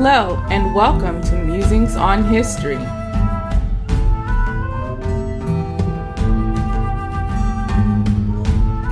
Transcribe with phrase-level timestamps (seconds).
[0.00, 2.76] Hello, and welcome to Musings on History.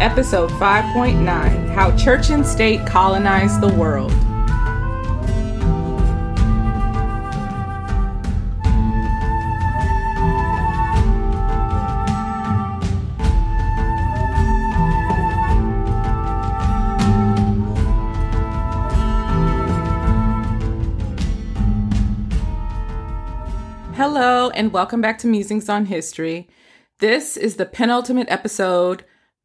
[0.04, 4.10] Episode 5.9 How Church and State Colonized the World.
[24.56, 26.48] And welcome back to Musings on History.
[26.98, 29.04] This is the penultimate episode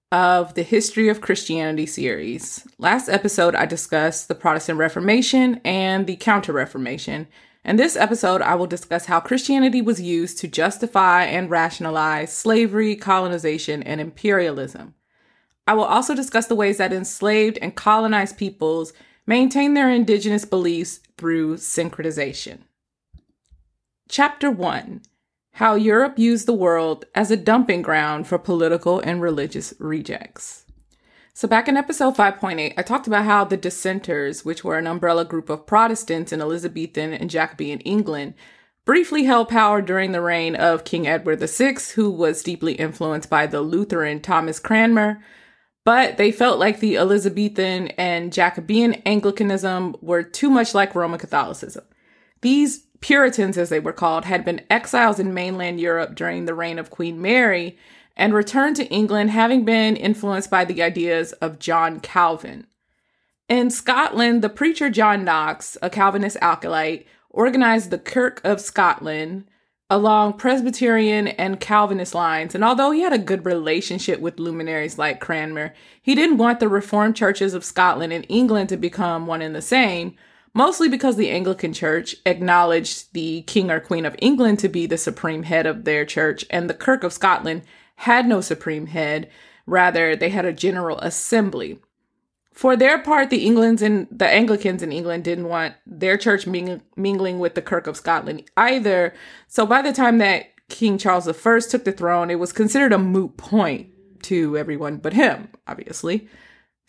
[0.10, 2.66] of the History of Christianity series.
[2.78, 7.28] Last episode, I discussed the Protestant Reformation and the Counter Reformation.
[7.66, 12.96] In this episode, I will discuss how Christianity was used to justify and rationalize slavery,
[12.96, 14.94] colonization, and imperialism.
[15.68, 18.94] I will also discuss the ways that enslaved and colonized peoples
[19.28, 22.60] maintain their indigenous beliefs through syncretization.
[24.12, 25.04] Chapter 1
[25.54, 30.66] How Europe Used the World as a Dumping Ground for Political and Religious Rejects.
[31.34, 35.24] So, back in episode 5.8, I talked about how the dissenters, which were an umbrella
[35.24, 38.34] group of Protestants in Elizabethan and Jacobean England,
[38.84, 43.48] briefly held power during the reign of King Edward VI, who was deeply influenced by
[43.48, 45.24] the Lutheran Thomas Cranmer.
[45.86, 51.86] But they felt like the Elizabethan and Jacobean Anglicanism were too much like Roman Catholicism.
[52.42, 56.80] These Puritans, as they were called, had been exiles in mainland Europe during the reign
[56.80, 57.78] of Queen Mary
[58.16, 62.68] and returned to England having been influenced by the ideas of John Calvin.
[63.50, 69.46] In Scotland, the preacher John Knox, a Calvinist acolyte, organized the Kirk of Scotland
[69.90, 72.56] along Presbyterian and Calvinist lines.
[72.56, 76.70] And although he had a good relationship with luminaries like Cranmer, he didn't want the
[76.70, 80.16] Reformed churches of Scotland and England to become one and the same,
[80.54, 84.98] mostly because the Anglican Church acknowledged the King or Queen of England to be the
[84.98, 87.64] supreme head of their church, and the Kirk of Scotland
[87.96, 89.30] had no supreme head.
[89.66, 91.80] Rather, they had a general assembly.
[92.54, 96.82] For their part, the Englands and the Anglicans in England didn't want their church ming-
[96.96, 99.14] mingling with the Kirk of Scotland either.
[99.48, 102.98] So by the time that King Charles I took the throne, it was considered a
[102.98, 103.88] moot point
[104.24, 106.28] to everyone but him, obviously.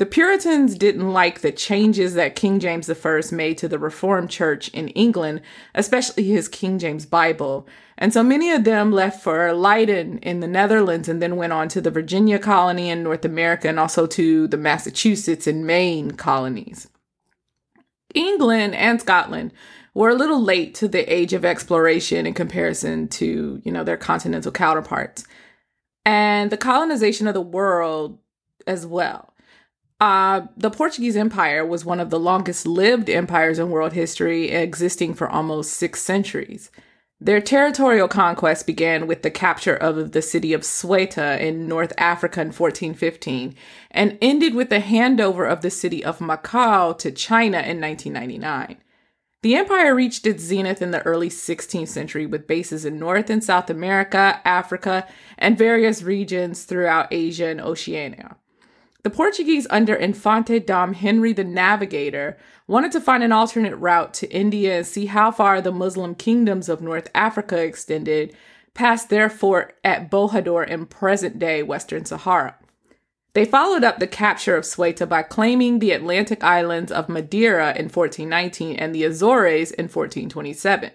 [0.02, 4.66] The Puritans didn't like the changes that King James I made to the Reformed Church
[4.70, 5.42] in England,
[5.76, 7.68] especially his King James Bible.
[7.96, 11.68] And so many of them left for Leiden in the Netherlands and then went on
[11.68, 16.88] to the Virginia colony in North America and also to the Massachusetts and Maine colonies.
[18.12, 19.52] England and Scotland
[19.94, 23.96] were a little late to the age of exploration in comparison to, you know, their
[23.96, 25.24] continental counterparts.
[26.04, 28.18] And the colonization of the world
[28.66, 29.31] as well.
[30.02, 35.14] Uh, the Portuguese Empire was one of the longest lived empires in world history, existing
[35.14, 36.72] for almost six centuries.
[37.20, 42.40] Their territorial conquest began with the capture of the city of Ceuta in North Africa
[42.40, 43.54] in 1415
[43.92, 48.78] and ended with the handover of the city of Macau to China in 1999.
[49.42, 53.44] The empire reached its zenith in the early 16th century with bases in North and
[53.44, 55.06] South America, Africa,
[55.38, 58.36] and various regions throughout Asia and Oceania.
[59.02, 64.30] The Portuguese under Infante Dom Henry the Navigator wanted to find an alternate route to
[64.30, 68.32] India and see how far the Muslim kingdoms of North Africa extended
[68.74, 72.54] past their fort at Bojador in present day Western Sahara.
[73.34, 77.86] They followed up the capture of Ceuta by claiming the Atlantic islands of Madeira in
[77.86, 80.92] 1419 and the Azores in 1427.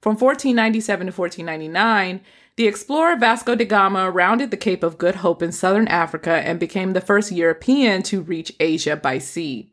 [0.00, 2.20] From 1497 to 1499,
[2.56, 6.60] the explorer Vasco da Gama rounded the Cape of Good Hope in southern Africa and
[6.60, 9.70] became the first European to reach Asia by sea.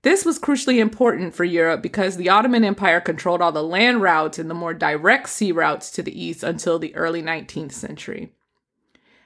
[0.00, 4.38] This was crucially important for Europe because the Ottoman Empire controlled all the land routes
[4.38, 8.32] and the more direct sea routes to the east until the early 19th century.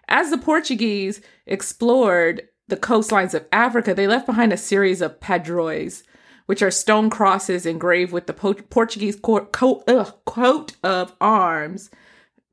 [0.09, 6.02] As the Portuguese explored the coastlines of Africa, they left behind a series of padroes,
[6.47, 11.91] which are stone crosses engraved with the Portuguese coat, coat of arms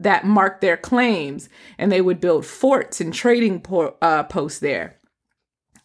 [0.04, 3.64] that marked their claims, and they would build forts and trading
[4.02, 5.00] uh, posts there.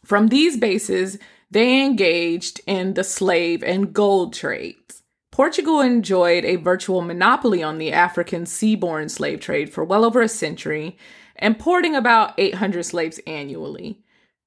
[0.04, 1.18] From these bases,
[1.50, 5.02] they engaged in the slave and gold trades.
[5.30, 10.28] Portugal enjoyed a virtual monopoly on the African seaborne slave trade for well over a
[10.28, 10.98] century,
[11.40, 14.02] importing about 800 slaves annually.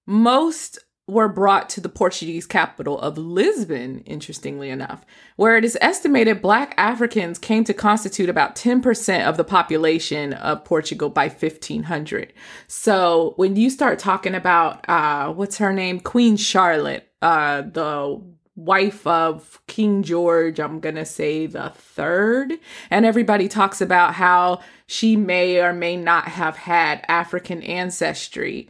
[0.05, 5.05] Most were brought to the Portuguese capital of Lisbon, interestingly enough,
[5.35, 10.63] where it is estimated Black Africans came to constitute about 10% of the population of
[10.63, 12.33] Portugal by 1500.
[12.67, 15.99] So when you start talking about, uh, what's her name?
[15.99, 18.21] Queen Charlotte, uh, the
[18.55, 22.53] wife of King George, I'm going to say the third.
[22.89, 28.69] And everybody talks about how she may or may not have had African ancestry.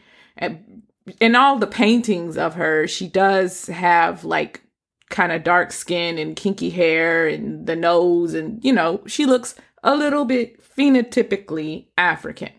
[1.20, 4.62] In all the paintings of her, she does have like
[5.10, 8.34] kind of dark skin and kinky hair and the nose.
[8.34, 12.52] And, you know, she looks a little bit phenotypically African.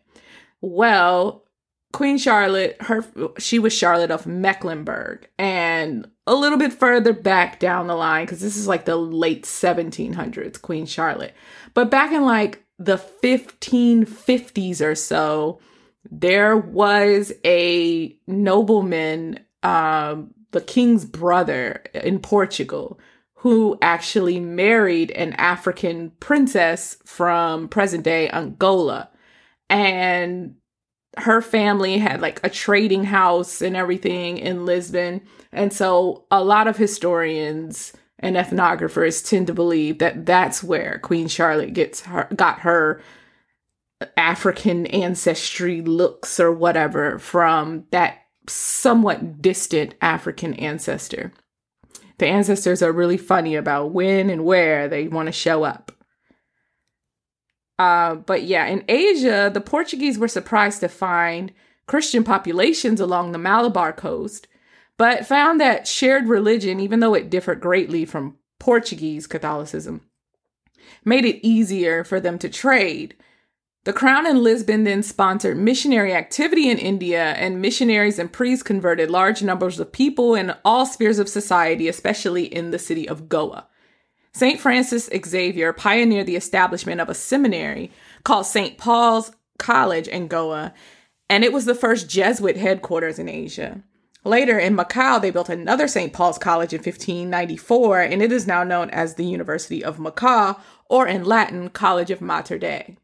[0.60, 1.44] Well,
[1.92, 3.04] Queen Charlotte, her
[3.38, 8.40] she was Charlotte of Mecklenburg, and a little bit further back down the line, because
[8.40, 11.34] this is like the late 1700s, Queen Charlotte.
[11.74, 15.60] But back in like the 1550s or so,
[16.10, 22.98] there was a nobleman, um, the king's brother in Portugal,
[23.34, 29.10] who actually married an African princess from present day Angola.
[29.68, 30.56] And
[31.18, 35.22] her family had like a trading house and everything in Lisbon.
[35.52, 41.28] And so a lot of historians and ethnographers tend to believe that that's where Queen
[41.28, 43.02] Charlotte gets her got her
[44.16, 48.18] African ancestry looks or whatever from that
[48.48, 51.32] somewhat distant African ancestor.
[52.18, 55.92] The ancestors are really funny about when and where they want to show up.
[57.78, 61.52] Uh, but yeah, in Asia, the Portuguese were surprised to find
[61.86, 64.46] Christian populations along the Malabar coast,
[64.96, 70.02] but found that shared religion, even though it differed greatly from Portuguese Catholicism,
[71.04, 73.16] made it easier for them to trade.
[73.84, 79.10] The crown in Lisbon then sponsored missionary activity in India, and missionaries and priests converted
[79.10, 83.66] large numbers of people in all spheres of society, especially in the city of Goa.
[84.32, 84.60] St.
[84.60, 87.90] Francis Xavier pioneered the establishment of a seminary
[88.22, 88.78] called St.
[88.78, 90.72] Paul's College in Goa,
[91.28, 93.82] and it was the first Jesuit headquarters in Asia.
[94.24, 96.12] Later in Macau, they built another St.
[96.12, 101.08] Paul's College in 1594, and it is now known as the University of Macau, or
[101.08, 102.96] in Latin, College of Mater Dei.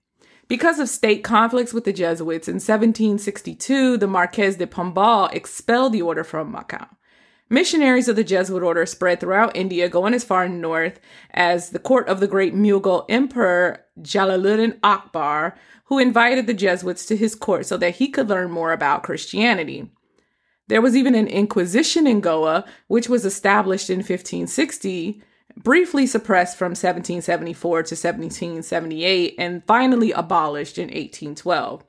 [0.49, 6.00] Because of state conflicts with the Jesuits, in 1762, the Marquess de Pombal expelled the
[6.00, 6.89] order from Macau.
[7.50, 11.00] Missionaries of the Jesuit order spread throughout India, going as far north
[11.33, 15.55] as the court of the great Mughal Emperor Jalaluddin Akbar,
[15.85, 19.91] who invited the Jesuits to his court so that he could learn more about Christianity.
[20.69, 25.23] There was even an inquisition in Goa, which was established in 1560,
[25.62, 31.84] briefly suppressed from 1774 to 1778, and finally abolished in 1812.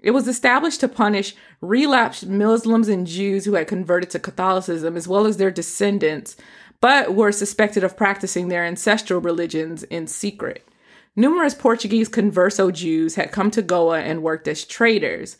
[0.00, 5.08] It was established to punish relapsed Muslims and Jews who had converted to Catholicism, as
[5.08, 6.36] well as their descendants,
[6.80, 10.68] but were suspected of practicing their ancestral religions in secret.
[11.16, 15.38] Numerous Portuguese converso Jews had come to Goa and worked as traders.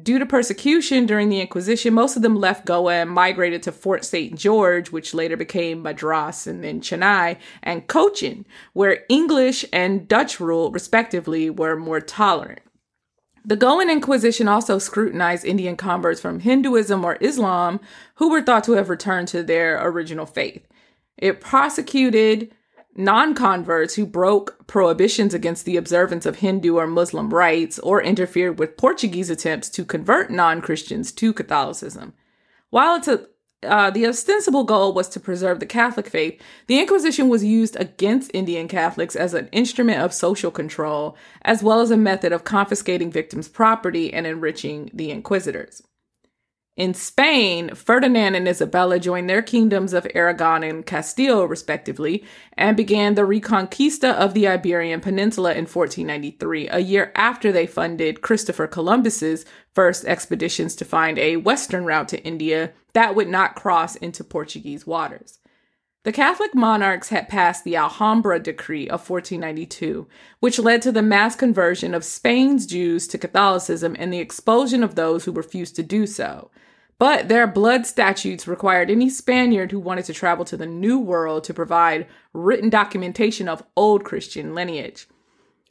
[0.00, 4.04] Due to persecution during the Inquisition, most of them left Goa and migrated to Fort
[4.04, 4.34] St.
[4.36, 10.70] George, which later became Madras and then Chennai, and Cochin, where English and Dutch rule,
[10.70, 12.60] respectively, were more tolerant.
[13.44, 17.80] The Goan Inquisition also scrutinized Indian converts from Hinduism or Islam
[18.16, 20.66] who were thought to have returned to their original faith.
[21.16, 22.52] It prosecuted
[22.98, 28.58] non converts who broke prohibitions against the observance of Hindu or Muslim rites or interfered
[28.58, 32.12] with Portuguese attempts to convert non Christians to Catholicism.
[32.70, 33.28] While it's a
[33.64, 36.40] uh, the ostensible goal was to preserve the Catholic faith.
[36.68, 41.80] The Inquisition was used against Indian Catholics as an instrument of social control, as well
[41.80, 45.82] as a method of confiscating victims' property and enriching the inquisitors.
[46.78, 52.24] In Spain, Ferdinand and Isabella joined their kingdoms of Aragon and Castile, respectively,
[52.56, 58.22] and began the Reconquista of the Iberian Peninsula in 1493, a year after they funded
[58.22, 59.44] Christopher Columbus's
[59.74, 64.86] first expeditions to find a western route to India that would not cross into Portuguese
[64.86, 65.40] waters.
[66.04, 70.06] The Catholic monarchs had passed the Alhambra Decree of 1492,
[70.38, 74.94] which led to the mass conversion of Spain's Jews to Catholicism and the expulsion of
[74.94, 76.52] those who refused to do so.
[76.98, 81.44] But their blood statutes required any Spaniard who wanted to travel to the New World
[81.44, 85.06] to provide written documentation of old Christian lineage.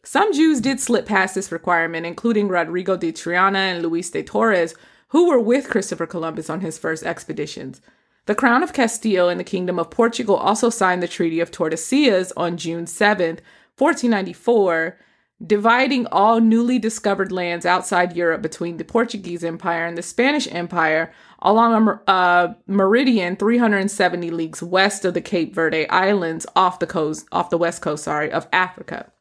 [0.03, 4.73] Some Jews did slip past this requirement, including Rodrigo de Triana and Luis de Torres,
[5.09, 7.81] who were with Christopher Columbus on his first expeditions.
[8.25, 12.31] The Crown of Castile and the Kingdom of Portugal also signed the Treaty of Tordesillas
[12.37, 13.39] on June 7,
[13.77, 14.97] 1494,
[15.45, 21.13] dividing all newly discovered lands outside Europe between the Portuguese Empire and the Spanish Empire
[21.39, 27.27] along a uh, meridian 370 leagues west of the Cape Verde Islands off the coast
[27.31, 29.11] off the west coast sorry of Africa.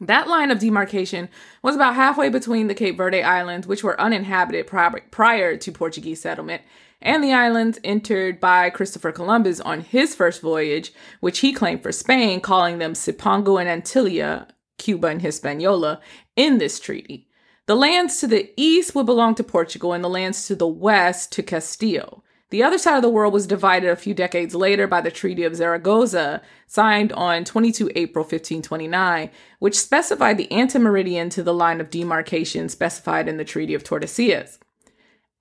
[0.00, 1.28] That line of demarcation
[1.62, 6.62] was about halfway between the Cape Verde Islands, which were uninhabited prior to Portuguese settlement,
[7.00, 11.92] and the islands entered by Christopher Columbus on his first voyage, which he claimed for
[11.92, 16.00] Spain, calling them Cipango and Antillia, Cuba and Hispaniola,
[16.36, 17.28] in this treaty.
[17.66, 21.32] The lands to the east would belong to Portugal and the lands to the west
[21.32, 22.22] to Castile.
[22.50, 25.44] The other side of the world was divided a few decades later by the Treaty
[25.44, 31.90] of Zaragoza, signed on 22 April 1529, which specified the antemeridian to the line of
[31.90, 34.58] demarcation specified in the Treaty of Tordesillas.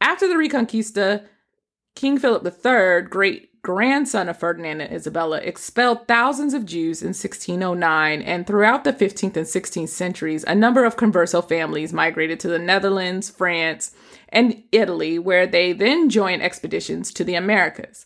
[0.02, 1.25] After the Reconquista,
[1.94, 8.22] King Philip III, great grandson of Ferdinand and Isabella, expelled thousands of Jews in 1609,
[8.22, 12.60] and throughout the 15th and 16th centuries, a number of converso families migrated to the
[12.60, 13.96] Netherlands, France,
[14.29, 18.05] and Italy, where they then joined expeditions to the Americas.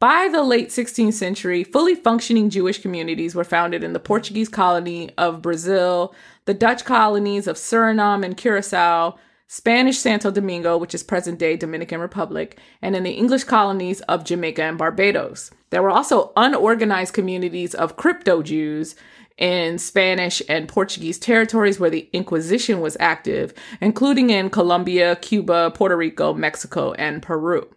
[0.00, 5.10] By the late 16th century, fully functioning Jewish communities were founded in the Portuguese colony
[5.18, 6.14] of Brazil,
[6.46, 9.18] the Dutch colonies of Suriname and Curacao,
[9.50, 14.24] Spanish Santo Domingo, which is present day Dominican Republic, and in the English colonies of
[14.24, 15.50] Jamaica and Barbados.
[15.70, 18.94] There were also unorganized communities of crypto Jews
[19.38, 25.96] in Spanish and Portuguese territories where the Inquisition was active, including in Colombia, Cuba, Puerto
[25.96, 27.74] Rico, Mexico, and Peru.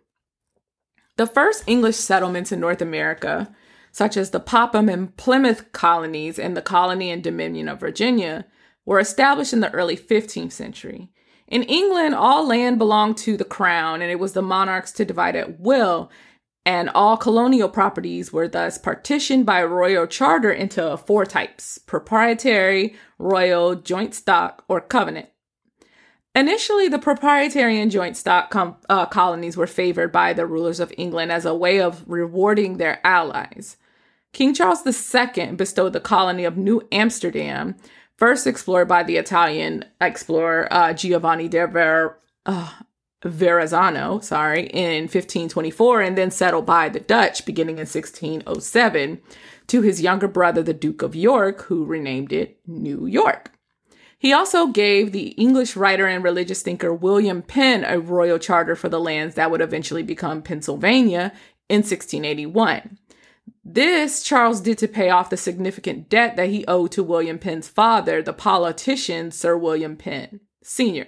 [1.16, 3.56] The first English settlements in North America,
[3.94, 8.46] such as the Popham and Plymouth colonies and the colony and dominion of Virginia,
[8.86, 11.10] were established in the early 15th century.
[11.52, 15.36] In England, all land belonged to the crown, and it was the monarchs to divide
[15.36, 16.10] at will,
[16.66, 23.76] and all colonial properties were thus partitioned by royal charter into four types proprietary, royal,
[23.76, 25.28] joint stock, or covenant.
[26.34, 30.94] Initially, the proprietary and joint stock com- uh, colonies were favored by the rulers of
[30.98, 33.76] England as a way of rewarding their allies.
[34.32, 37.76] King Charles II bestowed the colony of New Amsterdam,
[38.22, 42.72] first explored by the Italian explorer uh, Giovanni da Ver- uh,
[43.24, 49.20] Verrazzano, sorry, in 1524 and then settled by the Dutch beginning in 1607
[49.66, 53.54] to his younger brother, the Duke of York, who renamed it New York.
[54.20, 58.88] He also gave the English writer and religious thinker William Penn a royal charter for
[58.88, 61.34] the lands that would eventually become Pennsylvania
[61.70, 63.00] in 1681.
[63.64, 67.68] This Charles did to pay off the significant debt that he owed to William Penn's
[67.68, 71.08] father, the politician Sir William Penn Sr.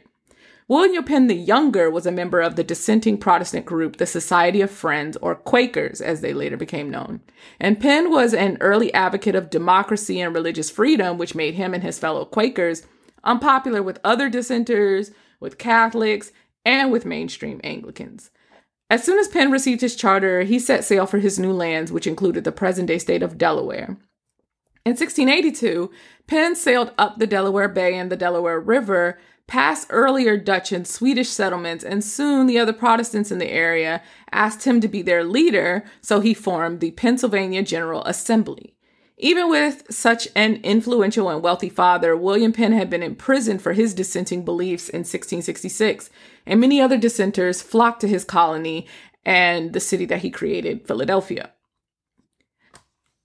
[0.67, 4.71] William Penn the Younger was a member of the dissenting Protestant group, the Society of
[4.71, 7.21] Friends, or Quakers, as they later became known.
[7.59, 11.83] And Penn was an early advocate of democracy and religious freedom, which made him and
[11.83, 12.83] his fellow Quakers
[13.23, 16.31] unpopular with other dissenters, with Catholics,
[16.65, 18.29] and with mainstream Anglicans.
[18.89, 22.07] As soon as Penn received his charter, he set sail for his new lands, which
[22.07, 23.97] included the present day state of Delaware.
[24.85, 25.89] In 1682,
[26.27, 31.29] Penn sailed up the Delaware Bay and the Delaware River past earlier Dutch and Swedish
[31.29, 35.83] settlements, and soon the other Protestants in the area asked him to be their leader,
[36.01, 38.75] so he formed the Pennsylvania General Assembly.
[39.17, 43.93] Even with such an influential and wealthy father, William Penn had been imprisoned for his
[43.93, 46.09] dissenting beliefs in 1666,
[46.45, 48.87] and many other dissenters flocked to his colony
[49.25, 51.51] and the city that he created, Philadelphia.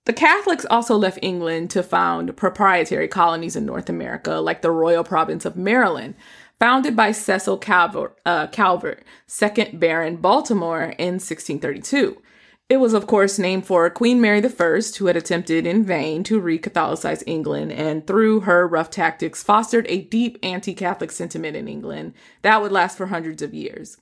[0.05, 5.05] The Catholics also left England to found proprietary colonies in North America, like the Royal
[5.05, 6.15] Province of Maryland,
[6.59, 12.23] founded by Cecil Calvert, uh, Calvert, second Baron Baltimore in 1632.
[12.69, 16.39] It was, of course, named for Queen Mary I, who had attempted in vain to
[16.39, 21.67] re Catholicize England, and through her rough tactics, fostered a deep anti Catholic sentiment in
[21.67, 23.97] England that would last for hundreds of years.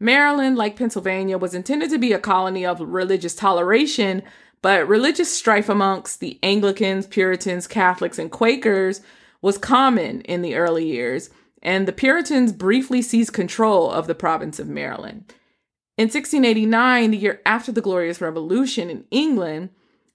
[0.00, 4.22] Maryland, like Pennsylvania, was intended to be a colony of religious toleration,
[4.62, 9.02] but religious strife amongst the Anglicans, Puritans, Catholics, and Quakers
[9.42, 11.28] was common in the early years,
[11.62, 15.34] and the Puritans briefly seized control of the province of Maryland.
[15.98, 19.70] In 1689, the year after the Glorious Revolution in England,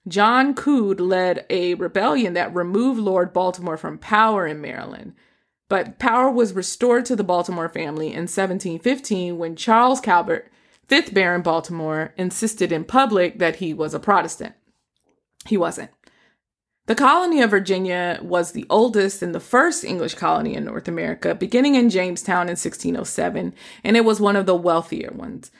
[0.06, 5.14] John Coode led a rebellion that removed Lord Baltimore from power in Maryland.
[5.68, 10.52] But power was restored to the Baltimore family in 1715 when Charles Calvert
[10.86, 14.54] Fifth Baron Baltimore insisted in public that he was a Protestant.
[15.46, 15.90] He wasn't.
[16.86, 21.34] The colony of Virginia was the oldest and the first English colony in North America,
[21.34, 25.50] beginning in Jamestown in 1607, and it was one of the wealthier ones.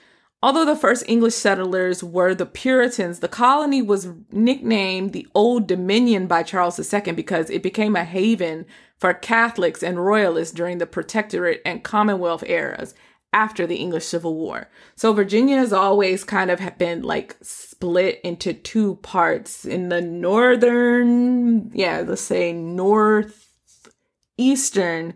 [0.43, 6.27] Although the first English settlers were the Puritans, the colony was nicknamed the Old Dominion
[6.27, 8.65] by Charles II because it became a haven
[8.97, 12.93] for Catholics and Royalists during the Protectorate and Commonwealth eras
[13.31, 14.67] after the English Civil War.
[14.97, 19.63] So Virginia has always kind of been like split into two parts.
[19.63, 25.13] In the northern, yeah, let's say northeastern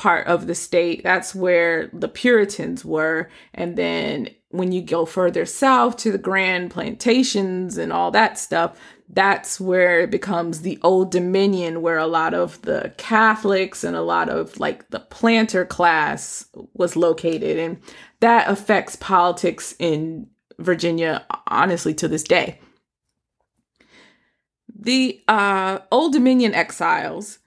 [0.00, 1.02] part of the state.
[1.02, 3.28] That's where the Puritans were.
[3.52, 8.80] And then when you go further south to the grand plantations and all that stuff,
[9.10, 14.00] that's where it becomes the Old Dominion, where a lot of the Catholics and a
[14.00, 17.58] lot of like the planter class was located.
[17.58, 17.76] And
[18.20, 20.28] that affects politics in
[20.58, 22.58] Virginia, honestly, to this day.
[24.74, 27.39] The uh, Old Dominion exiles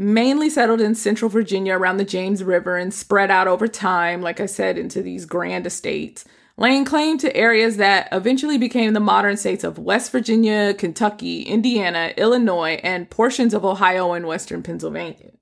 [0.00, 4.40] mainly settled in central Virginia around the James River and spread out over time, like
[4.40, 6.24] I said, into these grand estates,
[6.56, 12.14] laying claim to areas that eventually became the modern states of West Virginia, Kentucky, Indiana,
[12.16, 15.32] Illinois, and portions of Ohio and western Pennsylvania.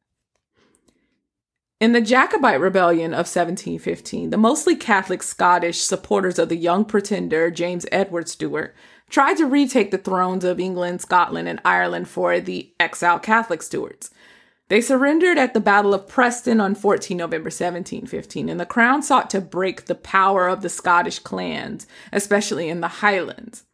[1.80, 7.52] In the Jacobite Rebellion of 1715, the mostly Catholic Scottish supporters of the young pretender,
[7.52, 8.74] James Edward Stuart,
[9.08, 14.10] tried to retake the thrones of England, Scotland, and Ireland for the exiled Catholic Stuarts.
[14.68, 19.30] They surrendered at the Battle of Preston on 14 November 1715, and the crown sought
[19.30, 23.64] to break the power of the Scottish clans, especially in the Highlands.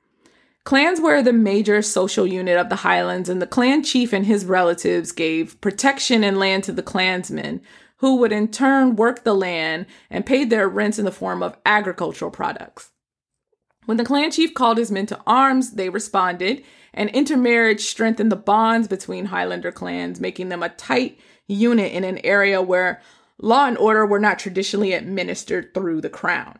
[0.64, 4.46] Clans were the major social unit of the Highlands, and the clan chief and his
[4.46, 7.60] relatives gave protection and land to the clansmen,
[7.98, 11.56] who would in turn work the land and paid their rents in the form of
[11.66, 12.92] agricultural products.
[13.84, 18.36] When the clan chief called his men to arms, they responded, and intermarriage strengthened the
[18.36, 23.02] bonds between Highlander clans, making them a tight unit in an area where
[23.38, 26.58] law and order were not traditionally administered through the crown.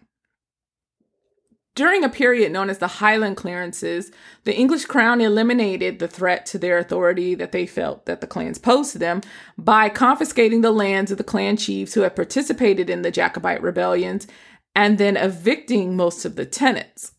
[1.74, 4.12] During a period known as the Highland clearances,
[4.44, 8.58] the English crown eliminated the threat to their authority that they felt that the clans
[8.58, 9.22] posed to them
[9.58, 14.28] by confiscating the lands of the clan chiefs who had participated in the Jacobite rebellions
[14.76, 17.12] and then evicting most of the tenants.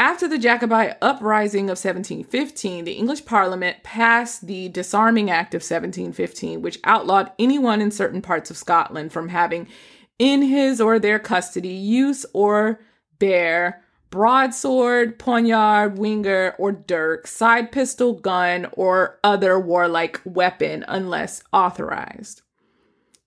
[0.00, 6.62] After the Jacobite uprising of 1715, the English Parliament passed the Disarming Act of 1715,
[6.62, 9.68] which outlawed anyone in certain parts of Scotland from having
[10.18, 12.80] in his or their custody use or
[13.18, 22.40] bear broadsword, poniard, whinger, or dirk, side pistol, gun, or other warlike weapon unless authorized.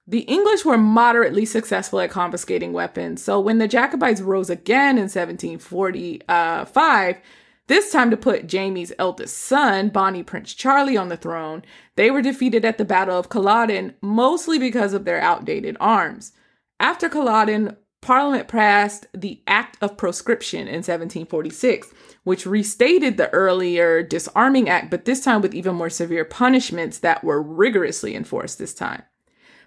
[0.06, 5.04] The English were moderately successful at confiscating weapons, so when the Jacobites rose again in
[5.04, 7.22] 1745,
[7.68, 11.64] this time to put Jamie's eldest son, Bonnie Prince Charlie, on the throne,
[11.96, 16.34] they were defeated at the Battle of Culloden mostly because of their outdated arms.
[16.82, 21.94] After Culloden, Parliament passed the Act of Proscription in 1746,
[22.26, 27.24] which restated the earlier Disarming Act, but this time with even more severe punishments that
[27.24, 29.04] were rigorously enforced this time.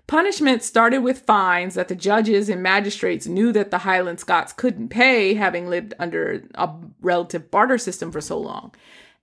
[0.07, 4.89] Punishment started with fines that the judges and magistrates knew that the Highland Scots couldn't
[4.89, 8.73] pay, having lived under a relative barter system for so long.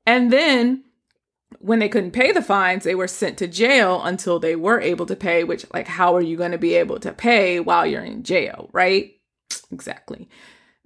[0.05, 0.83] And then
[1.59, 5.05] when they couldn't pay the fines, they were sent to jail until they were able
[5.05, 8.03] to pay, which, like, how are you going to be able to pay while you're
[8.03, 9.13] in jail, right?
[9.71, 10.27] Exactly.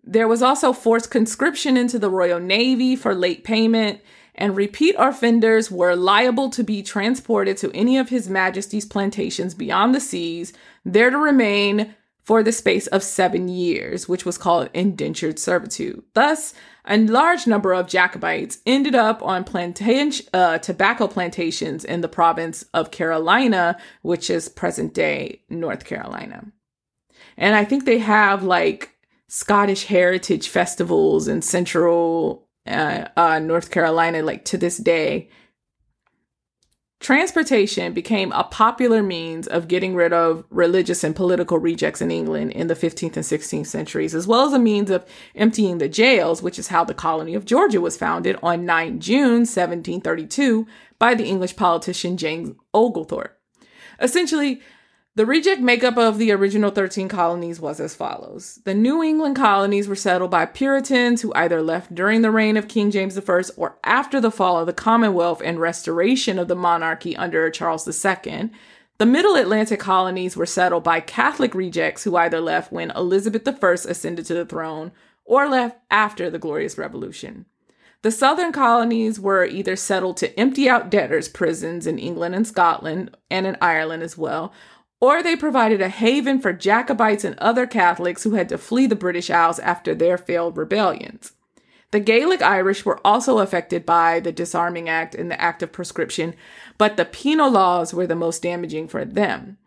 [0.04, 4.02] There was also forced conscription into the Royal Navy for late payment
[4.38, 9.96] and repeat offenders were liable to be transported to any of His Majesty's plantations beyond
[9.96, 10.54] the seas,
[10.86, 16.04] there to remain for the space of seven years, which was called indentured servitude.
[16.14, 16.54] Thus,
[16.86, 19.46] a large number of Jacobites ended up on
[20.34, 26.52] uh, tobacco plantations in the province of Carolina, which is present day North Carolina.
[27.38, 28.98] And I think they have like
[29.30, 35.30] Scottish heritage festivals in central uh, uh, North Carolina, like to this day,
[37.00, 42.52] transportation became a popular means of getting rid of religious and political rejects in England
[42.52, 46.42] in the 15th and 16th centuries, as well as a means of emptying the jails,
[46.42, 50.68] which is how the colony of Georgia was founded on 9 June 1732
[51.00, 53.38] by the English politician James Oglethorpe.
[54.00, 54.62] Essentially,
[55.18, 58.60] the reject makeup of the original 13 colonies was as follows.
[58.66, 62.68] The New England colonies were settled by Puritans who either left during the reign of
[62.68, 67.18] King James I or after the fall of the Commonwealth and restoration of the monarchy
[67.18, 68.52] under Charles II.
[69.00, 73.72] The Middle Atlantic colonies were settled by Catholic rejects who either left when Elizabeth I
[73.72, 74.92] ascended to the throne
[75.26, 77.48] or left after the Glorious Revolution.
[78.04, 83.18] The southern colonies were either settled to empty out debtors' prisons in England and Scotland
[83.32, 84.54] and in Ireland as well,
[85.00, 88.96] or they provided a haven for Jacobites and other Catholics who had to flee the
[88.96, 91.34] British Isles after their failed rebellions.
[91.92, 96.36] The Gaelic Irish were also affected by the Disarming Act and the Act of Proscription,
[96.78, 99.58] but the penal laws were the most damaging for them.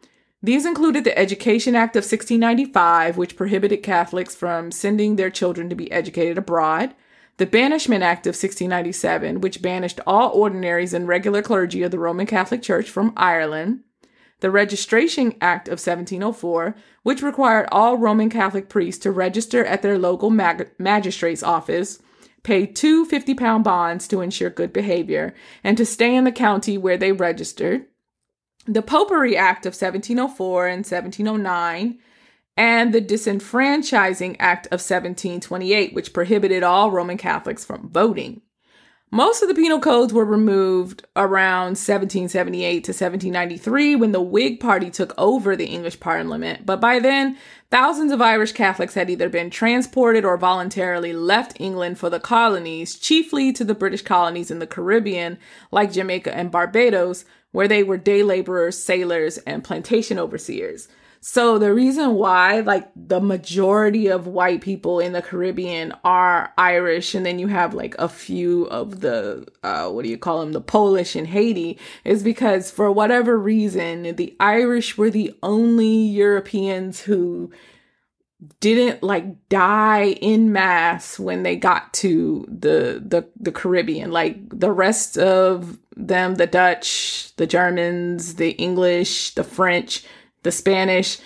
[0.43, 5.75] These included the Education Act of 1695, which prohibited Catholics from sending their children to
[5.75, 6.95] be educated abroad,
[7.37, 12.27] the Banishment Act of 1697, which banished all ordinaries and regular clergy of the Roman
[12.27, 13.81] Catholic Church from Ireland,
[14.41, 19.99] the Registration Act of 1704, which required all Roman Catholic priests to register at their
[19.99, 22.01] local mag- magistrate's office,
[22.43, 26.79] pay two 50 pound bonds to ensure good behavior, and to stay in the county
[26.79, 27.87] where they registered,
[28.67, 31.99] the Popery Act of 1704 and 1709,
[32.57, 38.43] and the Disenfranchising Act of 1728, which prohibited all Roman Catholics from voting.
[39.13, 44.89] Most of the penal codes were removed around 1778 to 1793 when the Whig Party
[44.89, 47.37] took over the English Parliament, but by then,
[47.73, 52.97] thousands of Irish Catholics had either been transported or voluntarily left England for the colonies,
[52.97, 55.39] chiefly to the British colonies in the Caribbean,
[55.73, 60.87] like Jamaica and Barbados, where they were day laborers, sailors, and plantation overseers.
[61.23, 67.15] So the reason why like the majority of white people in the Caribbean are Irish
[67.15, 70.53] and then you have like a few of the uh what do you call them
[70.53, 77.03] the Polish in Haiti is because for whatever reason the Irish were the only Europeans
[77.03, 77.53] who
[78.61, 84.11] didn't like die in mass when they got to the the the Caribbean.
[84.11, 90.05] Like the rest of them the Dutch the Germans the English the French
[90.43, 91.19] the Spanish,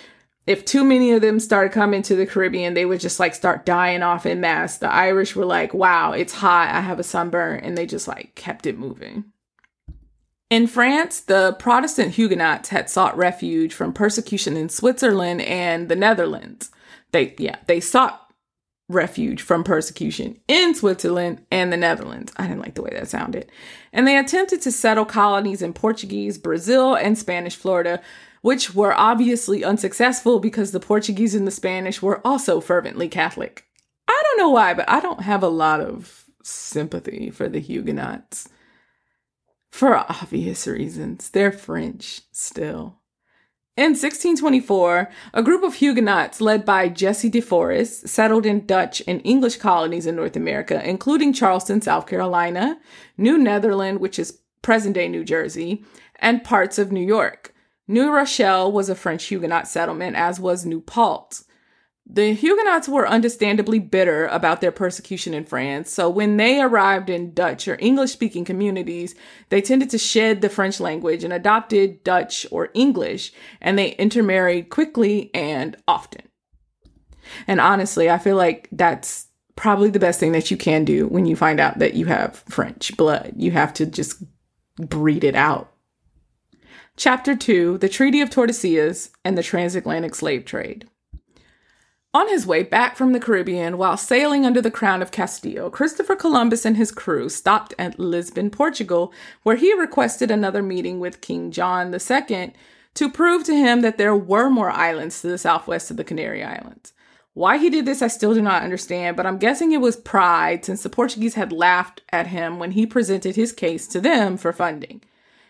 [0.47, 3.65] if too many of them started coming to the Caribbean, they would just like start
[3.65, 4.77] dying off in mass.
[4.77, 6.69] The Irish were like, wow, it's hot.
[6.69, 7.61] I have a sunburn.
[7.61, 9.25] And they just like kept it moving.
[10.51, 16.69] In France, the Protestant Huguenots had sought refuge from persecution in Switzerland and the Netherlands.
[17.11, 18.21] They, yeah, they sought
[18.87, 22.31] refuge from persecution in Switzerland and the Netherlands.
[22.37, 23.51] I didn't like the way that sounded.
[23.91, 27.99] And they attempted to settle colonies in Portuguese, Brazil, and Spanish Florida,
[28.45, 33.65] which were obviously unsuccessful because the Portuguese and the Spanish were also fervently Catholic.
[34.07, 38.47] I don't know why, but I don't have a lot of sympathy for the Huguenots.
[39.71, 41.31] For obvious reasons.
[41.31, 42.99] They're French still.
[43.77, 49.21] In 1624, a group of Huguenots led by Jesse de Forest settled in Dutch and
[49.23, 52.77] English colonies in North America, including Charleston, South Carolina,
[53.17, 55.83] New Netherland, which is present day New Jersey,
[56.19, 57.53] and parts of New York.
[57.87, 61.45] New Rochelle was a French Huguenot settlement, as was New Paltz.
[62.07, 67.33] The Huguenots were understandably bitter about their persecution in France, so when they arrived in
[67.33, 69.15] Dutch or English speaking communities,
[69.49, 74.69] they tended to shed the French language and adopted Dutch or English, and they intermarried
[74.69, 76.21] quickly and often.
[77.47, 81.25] And honestly, I feel like that's probably the best thing that you can do when
[81.25, 83.33] you find out that you have French blood.
[83.35, 84.23] You have to just
[84.77, 85.74] breed it out
[86.97, 90.87] Chapter 2 The Treaty of Tordesillas and the Transatlantic Slave Trade.
[92.13, 96.15] On his way back from the Caribbean while sailing under the crown of Castile, Christopher
[96.15, 99.11] Columbus and his crew stopped at Lisbon, Portugal,
[99.43, 102.53] where he requested another meeting with King John II
[102.93, 106.45] to prove to him that there were more islands to the southwest of the Canary
[106.45, 106.93] Islands.
[107.33, 110.63] Why he did this, I still do not understand, but I'm guessing it was pride
[110.63, 114.53] since the Portuguese had laughed at him when he presented his case to them for
[114.53, 115.01] funding.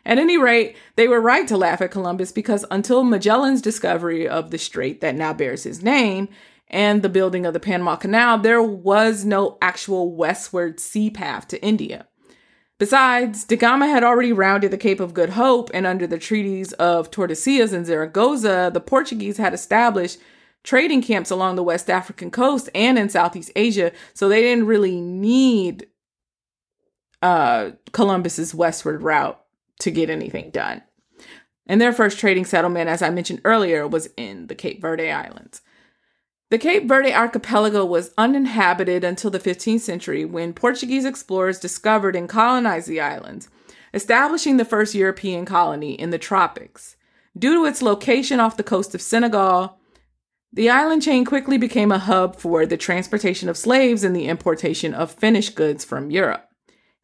[0.05, 4.51] At any rate, they were right to laugh at Columbus because until Magellan's discovery of
[4.51, 6.29] the strait that now bears his name
[6.67, 11.63] and the building of the Panama Canal, there was no actual westward sea path to
[11.63, 12.07] India.
[12.77, 16.73] Besides, Da Gama had already rounded the Cape of Good Hope, and under the treaties
[16.73, 20.19] of Tordesillas and Zaragoza, the Portuguese had established
[20.61, 24.99] trading camps along the West African coast and in Southeast Asia, so they didn't really
[24.99, 25.87] need
[27.21, 29.39] uh, Columbus's westward route
[29.79, 30.81] to get anything done.
[31.67, 35.61] And their first trading settlement, as I mentioned earlier, was in the Cape Verde Islands.
[36.51, 42.29] The Cape Verde archipelago was uninhabited until the 15th century when Portuguese explorers discovered and
[42.29, 43.49] colonized the islands,
[43.93, 46.97] establishing the first European colony in the tropics.
[47.37, 49.79] Due to its location off the coast of Senegal,
[50.53, 54.93] the island chain quickly became a hub for the transportation of slaves and the importation
[54.93, 56.47] of finished goods from Europe.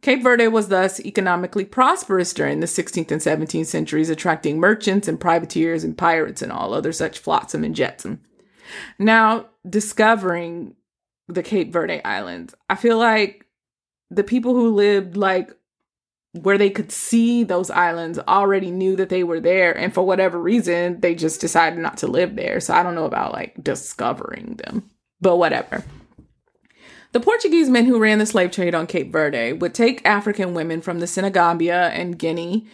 [0.02, 5.20] Cape Verde was thus economically prosperous during the 16th and 17th centuries, attracting merchants and
[5.20, 8.22] privateers and pirates and all other such flotsam and jetsam.
[8.98, 10.76] Now, discovering
[11.28, 13.46] the Cape Verde Islands, I feel like
[14.10, 15.56] the people who lived like
[16.34, 20.40] where they could see those islands already knew that they were there and for whatever
[20.40, 24.56] reason they just decided not to live there so i don't know about like discovering
[24.64, 25.84] them but whatever
[27.12, 30.82] the Portuguese men who ran the slave trade on Cape Verde would take African women
[30.82, 32.68] from the Senegambia and Guinea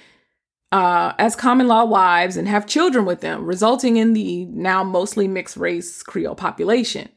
[0.71, 5.27] uh, as common law wives and have children with them, resulting in the now mostly
[5.27, 7.09] mixed race Creole population.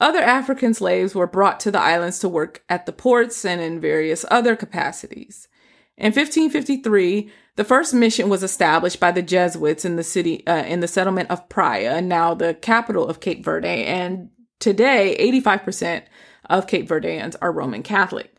[0.00, 3.80] Other African slaves were brought to the islands to work at the ports and in
[3.80, 5.48] various other capacities.
[5.96, 10.78] In 1553, the first mission was established by the Jesuits in the city, uh, in
[10.78, 13.84] the settlement of Praia, now the capital of Cape Verde.
[13.84, 16.04] And today, 85%
[16.48, 18.34] of Cape Verdeans are Roman Catholic.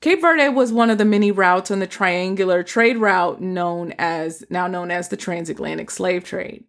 [0.00, 4.44] Cape Verde was one of the many routes on the triangular trade route known as,
[4.50, 6.64] now known as the transatlantic slave trade.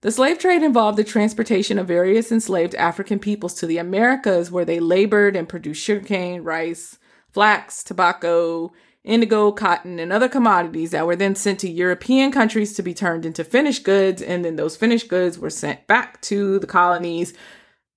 [0.00, 4.64] The slave trade involved the transportation of various enslaved African peoples to the Americas where
[4.64, 6.98] they labored and produced sugarcane, rice,
[7.32, 8.72] flax, tobacco,
[9.02, 13.26] indigo, cotton, and other commodities that were then sent to European countries to be turned
[13.26, 17.34] into finished goods, and then those finished goods were sent back to the colonies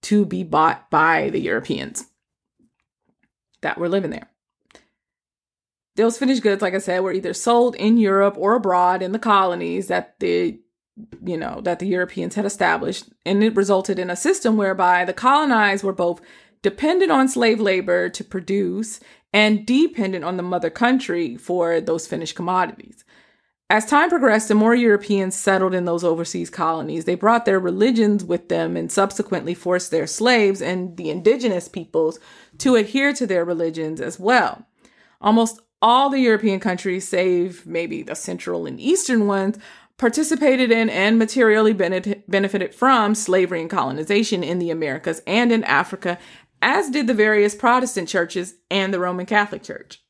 [0.02, 2.11] to be bought by the Europeans
[3.62, 4.30] that were living there.
[5.96, 9.20] Those finished goods, like I said, were either sold in Europe or abroad in the
[9.20, 10.60] colonies that the
[11.26, 15.14] you know that the Europeans had established, and it resulted in a system whereby the
[15.14, 16.22] colonized were both
[16.62, 19.00] dependent on slave labor to produce
[19.34, 23.04] and dependent on the mother country for those finished commodities.
[23.72, 28.22] As time progressed and more Europeans settled in those overseas colonies, they brought their religions
[28.22, 32.20] with them and subsequently forced their slaves and the indigenous peoples
[32.58, 34.68] to adhere to their religions as well.
[35.22, 39.58] Almost all the European countries, save maybe the central and eastern ones,
[39.98, 46.20] participated in and materially benefited from slavery and colonization in the Americas and in Africa
[46.62, 50.04] as did the various Protestant churches and the Roman Catholic Church.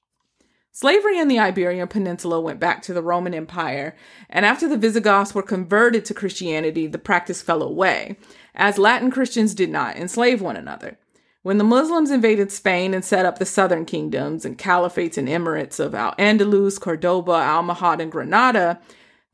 [0.74, 3.94] Slavery in the Iberian Peninsula went back to the Roman Empire,
[4.30, 8.16] and after the Visigoths were converted to Christianity, the practice fell away,
[8.56, 10.98] as Latin Christians did not enslave one another.
[11.42, 15.78] When the Muslims invaded Spain and set up the southern kingdoms and caliphates and emirates
[15.78, 18.80] of Al Andalus, Cordoba, Almohad, and Granada,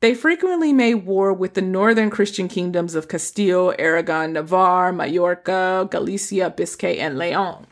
[0.00, 6.50] they frequently made war with the northern Christian kingdoms of Castile, Aragon, Navarre, Majorca, Galicia,
[6.50, 7.66] Biscay, and Leon.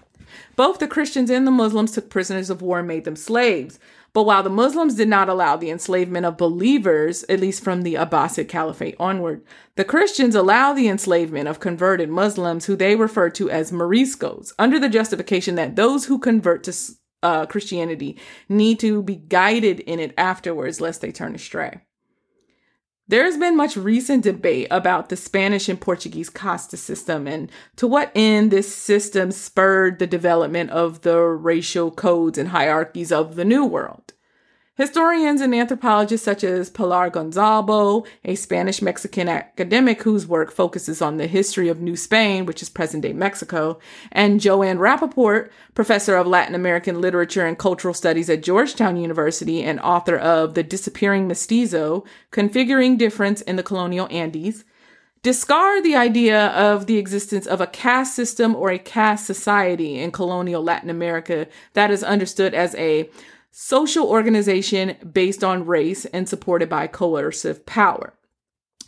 [0.57, 3.79] Both the Christians and the Muslims took prisoners of war and made them slaves.
[4.15, 7.95] But while the Muslims did not allow the enslavement of believers, at least from the
[7.95, 13.51] Abbasid Caliphate onward, the Christians allowed the enslavement of converted Muslims, who they referred to
[13.51, 16.73] as Moriscos, under the justification that those who convert to
[17.23, 21.83] uh, Christianity need to be guided in it afterwards, lest they turn astray.
[23.09, 28.11] There's been much recent debate about the Spanish and Portuguese casta system and to what
[28.17, 33.65] end this system spurred the development of the racial codes and hierarchies of the New
[33.65, 34.13] World.
[34.77, 41.17] Historians and anthropologists such as Pilar Gonzalbo, a Spanish Mexican academic whose work focuses on
[41.17, 43.79] the history of New Spain, which is present day Mexico,
[44.13, 49.81] and Joanne Rappaport, professor of Latin American literature and cultural studies at Georgetown University and
[49.81, 54.67] author of The Disappearing Mestizo, Configuring Difference in the Colonial Andes,
[55.23, 60.13] discard the idea of the existence of a caste system or a caste society in
[60.13, 63.09] colonial Latin America that is understood as a
[63.51, 68.15] social organization based on race and supported by coercive power.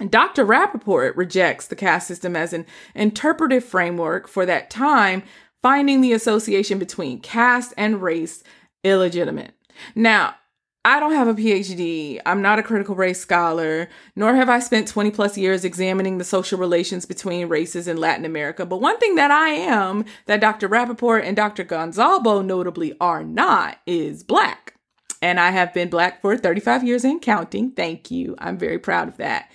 [0.08, 0.44] Dr.
[0.44, 5.22] Rappaport rejects the caste system as an interpretive framework for that time,
[5.62, 8.44] finding the association between caste and race
[8.84, 9.54] illegitimate.
[9.94, 10.36] Now,
[10.84, 12.20] I don't have a PhD.
[12.24, 16.24] I'm not a critical race scholar, nor have I spent 20 plus years examining the
[16.24, 18.64] social relations between races in Latin America.
[18.64, 20.68] But one thing that I am, that Dr.
[20.68, 21.64] Rappaport and Dr.
[21.64, 24.74] Gonzalbo notably are not, is black.
[25.20, 27.72] And I have been black for 35 years and counting.
[27.72, 28.36] Thank you.
[28.38, 29.50] I'm very proud of that.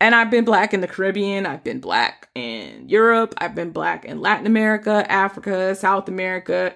[0.00, 1.46] And I've been black in the Caribbean.
[1.46, 3.34] I've been black in Europe.
[3.38, 6.74] I've been black in Latin America, Africa, South America,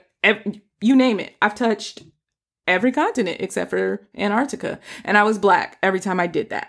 [0.83, 1.35] you name it.
[1.43, 2.03] I've touched
[2.71, 4.79] every continent except for Antarctica.
[5.05, 6.69] And I was black every time I did that.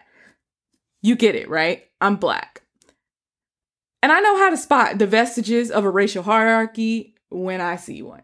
[1.01, 1.83] You get it, right?
[2.01, 2.63] I'm black.
[4.03, 8.01] And I know how to spot the vestiges of a racial hierarchy when I see
[8.01, 8.23] one.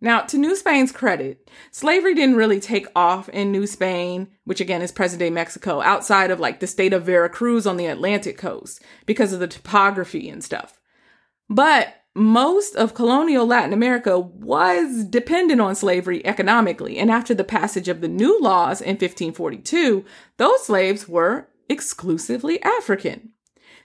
[0.00, 4.80] Now, to New Spain's credit, slavery didn't really take off in New Spain, which again
[4.80, 8.80] is present day Mexico, outside of like the state of Veracruz on the Atlantic coast
[9.06, 10.78] because of the topography and stuff.
[11.48, 17.88] But most of colonial Latin America was dependent on slavery economically, and after the passage
[17.88, 20.04] of the new laws in 1542,
[20.36, 23.30] those slaves were exclusively African.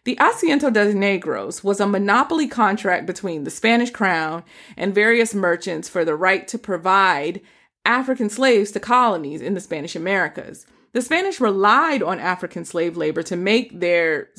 [0.06, 4.44] The Asiento de Negros was a monopoly contract between the Spanish crown
[4.76, 7.42] and various merchants for the right to provide
[7.86, 10.66] African slaves to colonies in the Spanish Americas.
[10.92, 14.30] The Spanish relied on African slave labor to make their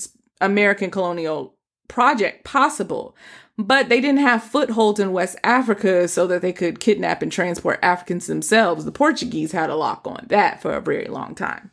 [0.40, 1.54] American colonial
[1.88, 3.16] project possible,
[3.56, 7.78] but they didn't have footholds in West Africa so that they could kidnap and transport
[7.82, 8.84] Africans themselves.
[8.84, 11.70] The Portuguese had a lock on that for a very long time.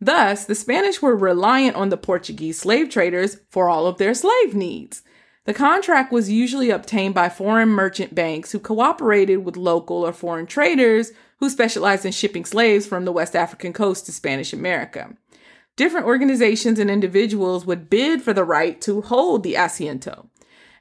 [0.00, 4.54] Thus, the Spanish were reliant on the Portuguese slave traders for all of their slave
[4.54, 5.02] needs.
[5.44, 10.46] The contract was usually obtained by foreign merchant banks who cooperated with local or foreign
[10.46, 15.16] traders who specialized in shipping slaves from the West African coast to Spanish America.
[15.76, 20.29] Different organizations and individuals would bid for the right to hold the asiento.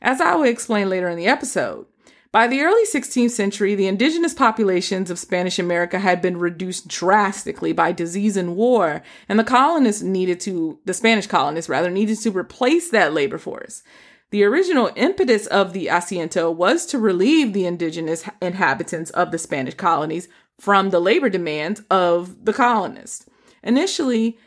[0.01, 1.85] As I will explain later in the episode,
[2.31, 7.73] by the early 16th century, the indigenous populations of Spanish America had been reduced drastically
[7.73, 12.29] by disease and war, and the colonists needed to, the Spanish colonists rather, needed to
[12.29, 13.81] replace that labor force.
[14.29, 19.73] The original impetus of the asiento was to relieve the indigenous inhabitants of the Spanish
[19.73, 20.27] colonies
[20.59, 23.25] from the labor demands of the colonists.
[23.63, 24.37] Initially,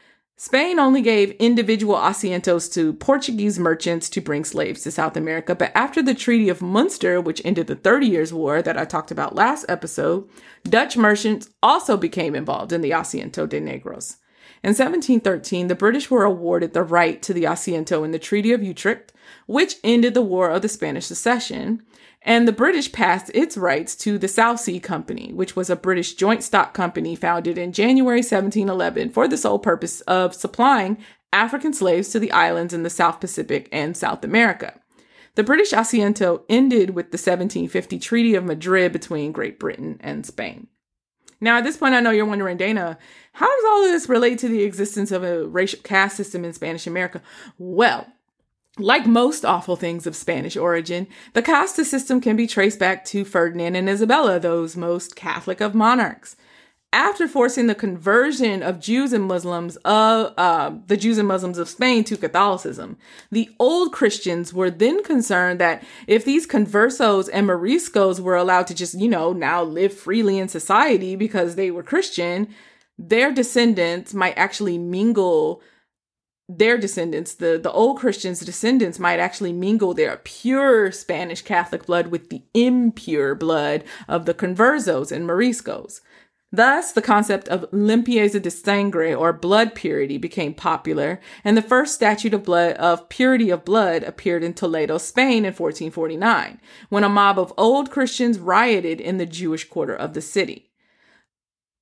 [0.45, 5.71] Spain only gave individual asientos to Portuguese merchants to bring slaves to South America, but
[5.73, 9.37] after the Treaty of Munster, which ended the Thirty Years' War that I talked about
[9.37, 10.29] last episode,
[10.65, 14.17] Dutch merchants also became involved in the Asiento de Negros.
[14.65, 18.65] In 1713, the British were awarded the right to the Asiento in the Treaty of
[18.65, 19.13] Utrecht,
[19.47, 21.85] which ended the War of the Spanish Succession,
[22.25, 26.15] and the British passed its rights to the South Sea Company, which was a British
[26.15, 30.99] joint stock company founded in January 1711 for the sole purpose of supplying
[31.33, 34.79] African slaves to the islands in the South Pacific and South America.
[35.35, 40.69] The British Asiento ended with the 1750 Treaty of Madrid between Great Britain and Spain.
[41.41, 42.99] Now, at this point, I know you're wondering, Dana,
[43.33, 46.53] how does all of this relate to the existence of a racial caste system in
[46.53, 47.21] Spanish America?
[47.59, 48.07] Well,
[48.79, 53.25] like most awful things of Spanish origin, the caste system can be traced back to
[53.25, 56.37] Ferdinand and Isabella, those most Catholic of monarchs.
[56.95, 61.69] After forcing the conversion of Jews and Muslims, of uh, the Jews and Muslims of
[61.69, 62.99] Spain to Catholicism,
[63.31, 68.75] the old Christians were then concerned that if these conversos and Moriscos were allowed to
[68.75, 72.49] just, you know, now live freely in society because they were Christian,
[72.99, 75.63] their descendants might actually mingle
[76.59, 82.09] their descendants, the, the old Christians' descendants, might actually mingle their pure Spanish Catholic blood
[82.09, 86.01] with the impure blood of the conversos and Moriscos.
[86.55, 91.95] Thus, the concept of limpieza de sangre or blood purity became popular, and the first
[91.95, 96.61] statute of blood of purity of blood appeared in Toledo, Spain in 1449,
[96.91, 100.71] when a mob of old Christians rioted in the Jewish quarter of the city.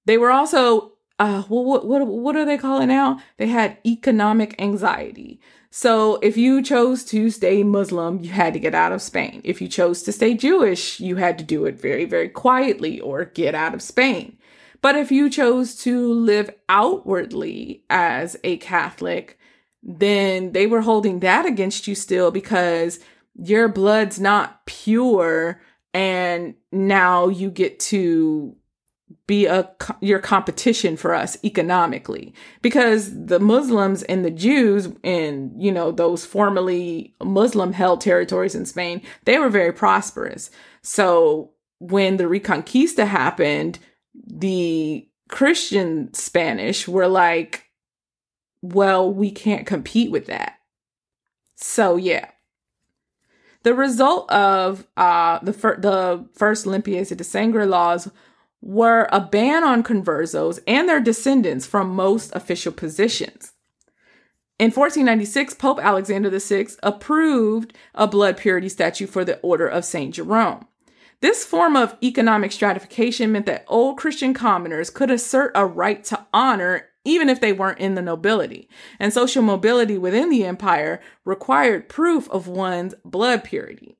[0.04, 3.20] They were also uh, what, what, what are they calling now?
[3.36, 5.38] They had economic anxiety.
[5.70, 9.42] So if you chose to stay Muslim, you had to get out of Spain.
[9.44, 13.26] If you chose to stay Jewish, you had to do it very, very quietly or
[13.26, 14.38] get out of Spain.
[14.80, 19.38] But if you chose to live outwardly as a Catholic,
[19.82, 22.98] then they were holding that against you still because
[23.34, 25.60] your blood's not pure
[25.92, 28.56] and now you get to
[29.30, 32.34] be a your competition for us economically.
[32.62, 38.66] Because the Muslims and the Jews in you know those formerly Muslim held territories in
[38.66, 40.50] Spain they were very prosperous.
[40.82, 43.78] So when the reconquista happened
[44.26, 47.66] the Christian Spanish were like
[48.62, 50.54] well we can't compete with that.
[51.54, 52.30] So yeah.
[53.62, 58.08] The result of uh, the, fir- the first Limpieza de Sangre laws
[58.60, 63.52] were a ban on conversos and their descendants from most official positions.
[64.58, 70.14] In 1496, Pope Alexander VI approved a blood purity statute for the Order of St.
[70.14, 70.66] Jerome.
[71.22, 76.26] This form of economic stratification meant that old Christian commoners could assert a right to
[76.32, 78.68] honor even if they weren't in the nobility.
[78.98, 83.96] And social mobility within the empire required proof of one's blood purity.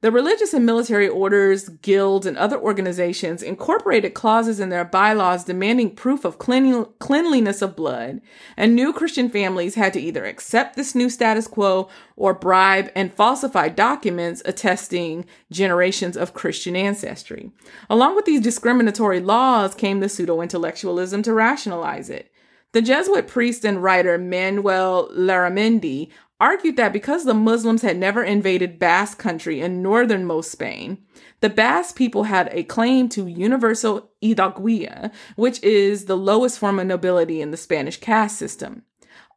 [0.00, 5.96] The religious and military orders, guilds, and other organizations incorporated clauses in their bylaws demanding
[5.96, 8.20] proof of cleanliness of blood,
[8.56, 13.12] and new Christian families had to either accept this new status quo or bribe and
[13.12, 17.50] falsify documents attesting generations of Christian ancestry.
[17.90, 22.30] Along with these discriminatory laws came the pseudo intellectualism to rationalize it.
[22.70, 26.10] The Jesuit priest and writer Manuel Larramendi
[26.40, 30.98] argued that because the Muslims had never invaded Basque country in northernmost Spain,
[31.40, 36.86] the Basque people had a claim to universal hidalguía, which is the lowest form of
[36.86, 38.82] nobility in the Spanish caste system.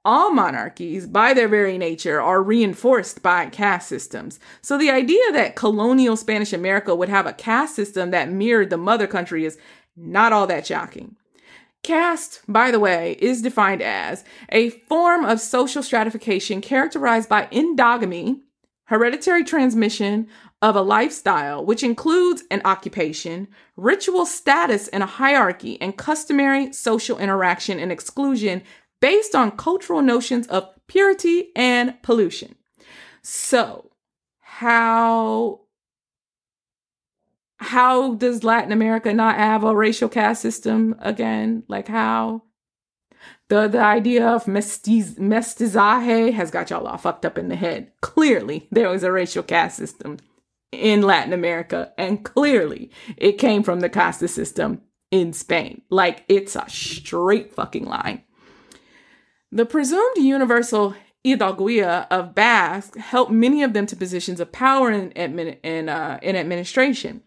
[0.03, 4.39] All monarchies, by their very nature, are reinforced by caste systems.
[4.61, 8.77] So the idea that colonial Spanish America would have a caste system that mirrored the
[8.77, 9.59] mother country is
[9.95, 11.15] not all that shocking.
[11.83, 18.41] Caste, by the way, is defined as a form of social stratification characterized by endogamy,
[18.85, 20.27] hereditary transmission
[20.61, 27.17] of a lifestyle, which includes an occupation, ritual status in a hierarchy, and customary social
[27.17, 28.61] interaction and exclusion
[28.99, 32.53] based on cultural notions of purity and pollution.
[33.23, 33.89] So,
[34.41, 35.60] how
[37.61, 41.63] how does Latin America not have a racial caste system again?
[41.67, 42.43] Like how?
[43.49, 47.91] The the idea of mestiz, mestizaje has got y'all all fucked up in the head.
[48.01, 50.17] Clearly, there was a racial caste system
[50.71, 54.81] in Latin America, and clearly it came from the caste system
[55.11, 55.83] in Spain.
[55.91, 58.23] Like it's a straight fucking line.
[59.51, 65.11] The presumed universal hidalguía of Basque helped many of them to positions of power in,
[65.11, 67.21] admin, in, uh, in administration.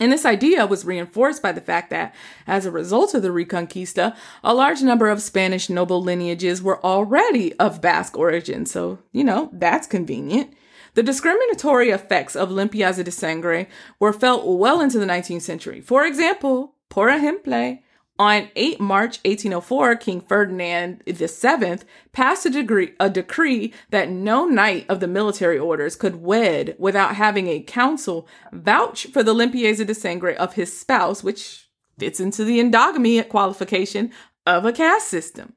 [0.00, 2.14] And this idea was reinforced by the fact that,
[2.46, 7.52] as a result of the Reconquista, a large number of Spanish noble lineages were already
[7.58, 8.64] of Basque origin.
[8.64, 10.54] So, you know, that's convenient.
[10.94, 13.66] The discriminatory effects of limpieza de sangre
[13.98, 15.80] were felt well into the 19th century.
[15.80, 17.78] For example, por ejemplo,
[18.18, 21.78] on 8 March 1804, King Ferdinand VII
[22.12, 27.16] passed a, degree, a decree that no knight of the military orders could wed without
[27.16, 32.44] having a council vouch for the limpieza de sangre of his spouse, which fits into
[32.44, 34.12] the endogamy qualification
[34.46, 35.54] of a caste system.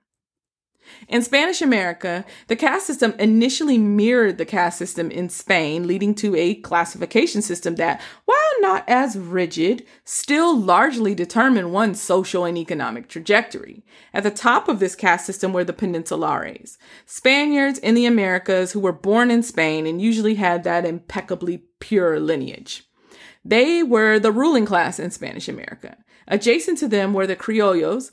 [1.07, 6.35] In Spanish America, the caste system initially mirrored the caste system in Spain, leading to
[6.35, 13.07] a classification system that, while not as rigid, still largely determined one's social and economic
[13.07, 13.83] trajectory.
[14.13, 18.79] At the top of this caste system were the peninsulares, Spaniards in the Americas who
[18.79, 22.83] were born in Spain and usually had that impeccably pure lineage.
[23.43, 25.97] They were the ruling class in Spanish America.
[26.27, 28.09] Adjacent to them were the criollos,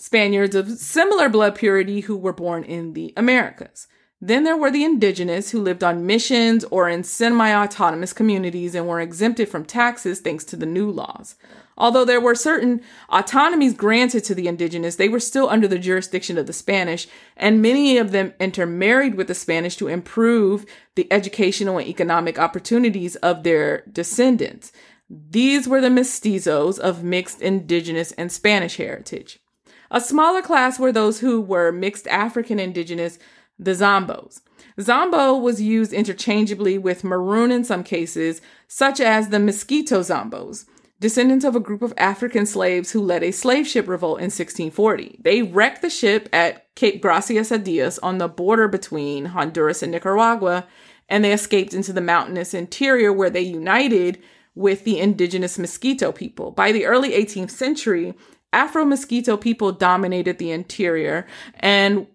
[0.00, 3.86] Spaniards of similar blood purity who were born in the Americas.
[4.18, 8.88] Then there were the indigenous who lived on missions or in semi autonomous communities and
[8.88, 11.34] were exempted from taxes thanks to the new laws.
[11.76, 12.80] Although there were certain
[13.10, 17.60] autonomies granted to the indigenous, they were still under the jurisdiction of the Spanish, and
[17.60, 23.42] many of them intermarried with the Spanish to improve the educational and economic opportunities of
[23.42, 24.72] their descendants.
[25.10, 29.40] These were the mestizos of mixed indigenous and Spanish heritage.
[29.90, 33.18] A smaller class were those who were mixed African indigenous,
[33.58, 34.40] the Zambos.
[34.78, 40.64] Zambo was used interchangeably with Maroon in some cases, such as the Mosquito Zambos,
[41.00, 45.18] descendants of a group of African slaves who led a slave ship revolt in 1640.
[45.22, 49.90] They wrecked the ship at Cape Gracias a Dios on the border between Honduras and
[49.90, 50.66] Nicaragua,
[51.08, 54.22] and they escaped into the mountainous interior where they united
[54.54, 56.52] with the indigenous Mosquito people.
[56.52, 58.14] By the early 18th century,
[58.52, 61.26] Afro Mosquito people dominated the interior
[61.56, 62.06] and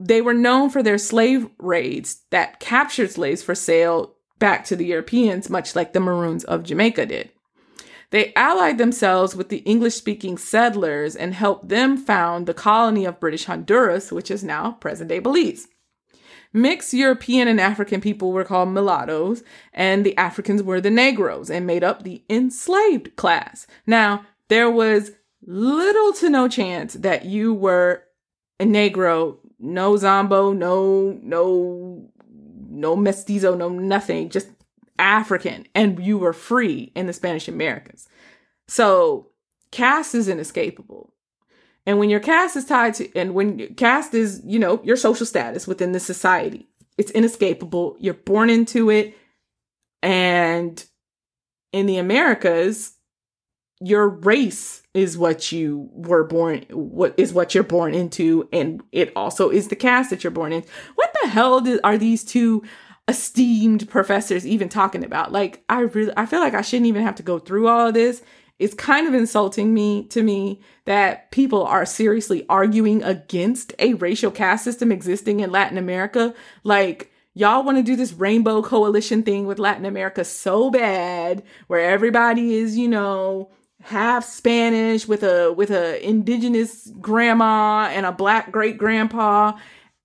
[0.00, 4.86] they were known for their slave raids that captured slaves for sale back to the
[4.86, 7.30] Europeans, much like the Maroons of Jamaica did.
[8.10, 13.20] They allied themselves with the English speaking settlers and helped them found the colony of
[13.20, 15.66] British Honduras, which is now present day Belize.
[16.52, 19.42] Mixed European and African people were called mulattoes,
[19.74, 23.66] and the Africans were the Negroes and made up the enslaved class.
[23.86, 25.12] Now, there was
[25.46, 28.02] little to no chance that you were
[28.60, 32.10] a Negro, no Zambo, no, no,
[32.68, 34.48] no mestizo, no nothing, just
[34.98, 38.08] African, and you were free in the Spanish Americas.
[38.66, 39.28] So
[39.70, 41.12] caste is inescapable.
[41.86, 45.24] And when your caste is tied to, and when caste is, you know, your social
[45.24, 46.68] status within the society,
[46.98, 47.96] it's inescapable.
[47.98, 49.16] You're born into it.
[50.02, 50.84] And
[51.72, 52.92] in the Americas,
[53.80, 59.12] your race is what you were born what is what you're born into and it
[59.14, 60.64] also is the caste that you're born in.
[60.96, 62.64] What the hell are these two
[63.06, 65.32] esteemed professors even talking about?
[65.32, 67.94] Like i really i feel like i shouldn't even have to go through all of
[67.94, 68.22] this.
[68.58, 74.32] It's kind of insulting me to me that people are seriously arguing against a racial
[74.32, 76.34] caste system existing in latin america.
[76.64, 81.88] Like y'all want to do this rainbow coalition thing with Latin America so bad, where
[81.88, 88.50] everybody is, you know, half Spanish with a with a indigenous grandma and a black
[88.50, 89.52] great grandpa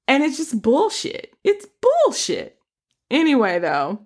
[0.07, 1.33] and it's just bullshit.
[1.43, 2.59] It's bullshit.
[3.09, 4.05] Anyway, though,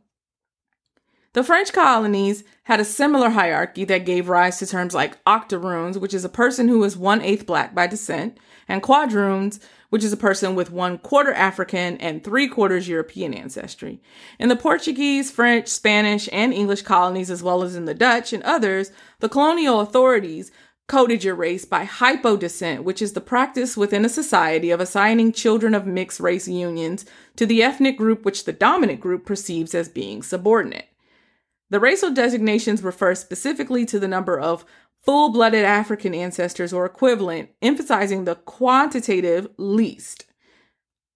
[1.34, 6.13] the French colonies had a similar hierarchy that gave rise to terms like octoroons, which
[6.13, 8.38] is a person who is one eighth black by descent,
[8.68, 9.59] and quadroons,
[9.89, 14.01] which is a person with one quarter African and three quarters European ancestry.
[14.39, 18.43] In the Portuguese, French, Spanish, and English colonies, as well as in the Dutch and
[18.43, 20.51] others, the colonial authorities
[20.88, 25.75] coded your race by hypodescent, which is the practice within a society of assigning children
[25.75, 30.23] of mixed race unions to the ethnic group which the dominant group perceives as being
[30.23, 30.88] subordinate.
[31.69, 34.63] The racial designations refer specifically to the number of
[35.07, 40.25] full blooded African ancestors or equivalent, emphasizing the quantitative least.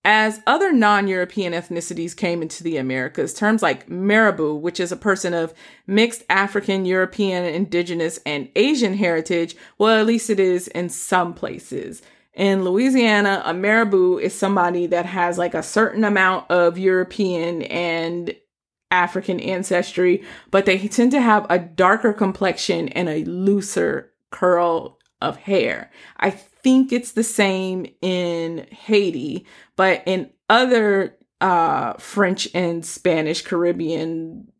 [0.05, 4.95] As other non European ethnicities came into the Americas, terms like Marabou, which is a
[4.95, 5.53] person of
[5.85, 12.01] mixed African, European, indigenous, and Asian heritage, well, at least it is in some places.
[12.33, 18.33] In Louisiana, a Marabou is somebody that has like a certain amount of European and
[18.91, 25.37] African ancestry, but they tend to have a darker complexion and a looser curl of
[25.37, 25.91] hair.
[26.17, 34.51] I think it's the same in Haiti, but in other uh, French and Spanish Caribbean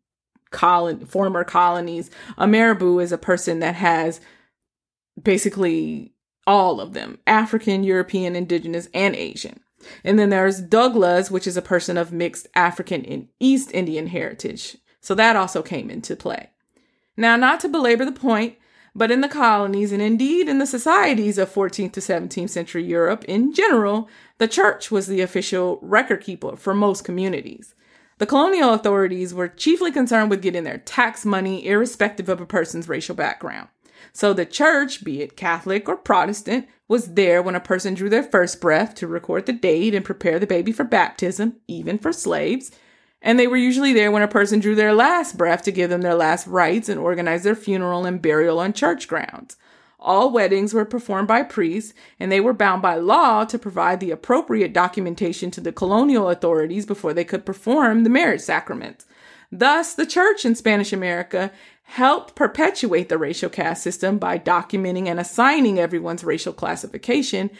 [0.50, 4.20] colon- former colonies, a marabou is a person that has
[5.20, 6.14] basically
[6.46, 9.60] all of them African, European, Indigenous, and Asian.
[10.04, 14.76] And then there's Dougla, which is a person of mixed African and East Indian heritage.
[15.00, 16.50] So that also came into play.
[17.16, 18.56] Now, not to belabor the point,
[18.94, 23.24] but in the colonies and indeed in the societies of 14th to 17th century Europe
[23.24, 24.08] in general,
[24.38, 27.74] the church was the official record keeper for most communities.
[28.18, 32.88] The colonial authorities were chiefly concerned with getting their tax money irrespective of a person's
[32.88, 33.68] racial background.
[34.12, 38.22] So the church, be it Catholic or Protestant, was there when a person drew their
[38.22, 42.70] first breath to record the date and prepare the baby for baptism, even for slaves.
[43.22, 46.02] And they were usually there when a person drew their last breath to give them
[46.02, 49.56] their last rites and organize their funeral and burial on church grounds.
[49.98, 54.10] All weddings were performed by priests, and they were bound by law to provide the
[54.10, 59.06] appropriate documentation to the colonial authorities before they could perform the marriage sacrament.
[59.50, 65.20] Thus, the church in Spanish America helped perpetuate the racial caste system by documenting and
[65.20, 67.50] assigning everyone's racial classification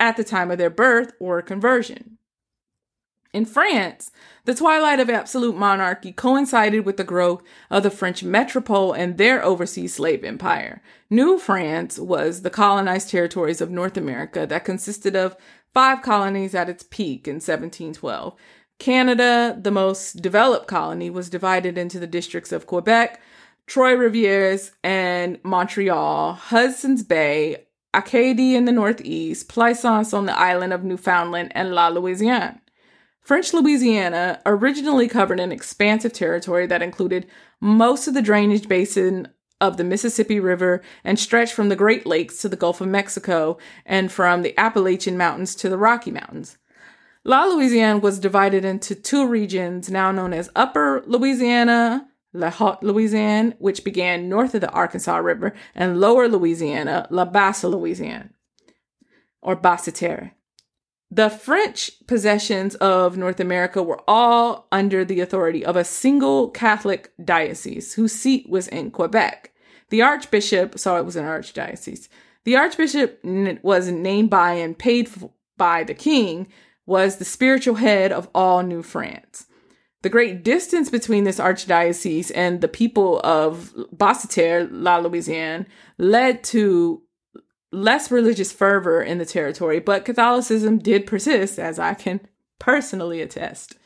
[0.00, 2.18] at the time of their birth or conversion.
[3.32, 4.10] In France,
[4.44, 9.42] the twilight of absolute monarchy coincided with the growth of the French metropole and their
[9.42, 10.82] overseas slave empire.
[11.08, 15.36] New France was the colonized territories of North America that consisted of
[15.72, 18.34] five colonies at its peak in 1712.
[18.78, 23.18] Canada, the most developed colony, was divided into the districts of Quebec,
[23.66, 30.84] Trois Rivières, and Montreal, Hudson's Bay, Acadie in the northeast, Plaisance on the island of
[30.84, 32.58] Newfoundland, and La Louisiane.
[33.20, 37.26] French Louisiana originally covered an expansive territory that included
[37.60, 39.28] most of the drainage basin
[39.60, 43.58] of the Mississippi River and stretched from the Great Lakes to the Gulf of Mexico
[43.86, 46.58] and from the Appalachian Mountains to the Rocky Mountains.
[47.24, 53.54] La Louisiane was divided into two regions now known as Upper Louisiana, La Haute Louisiane,
[53.58, 58.30] which began north of the Arkansas River, and Lower Louisiana, La Basse Louisiane,
[59.42, 60.32] or Basse Terre.
[61.10, 67.12] The French possessions of North America were all under the authority of a single Catholic
[67.22, 69.52] diocese whose seat was in Quebec.
[69.90, 72.08] The archbishop, so it was an archdiocese.
[72.44, 73.20] The archbishop
[73.62, 75.10] was named by and paid
[75.58, 76.48] by the king,
[76.86, 79.46] was the spiritual head of all New France.
[80.02, 87.02] The great distance between this archdiocese and the people of Basse-Terre, La Louisiane, led to
[87.70, 92.20] less religious fervor in the territory, but Catholicism did persist, as I can
[92.58, 93.76] personally attest.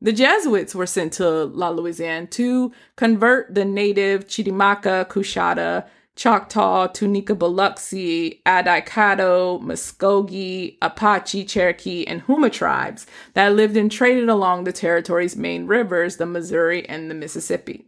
[0.00, 5.86] The Jesuits were sent to La Louisiane to convert the native Chitimacha, Coushatta,
[6.16, 14.64] Choctaw, Tunica Biloxi, Adicado, Muskogee, Apache, Cherokee, and Houma tribes that lived and traded along
[14.64, 17.86] the territory's main rivers, the Missouri and the Mississippi.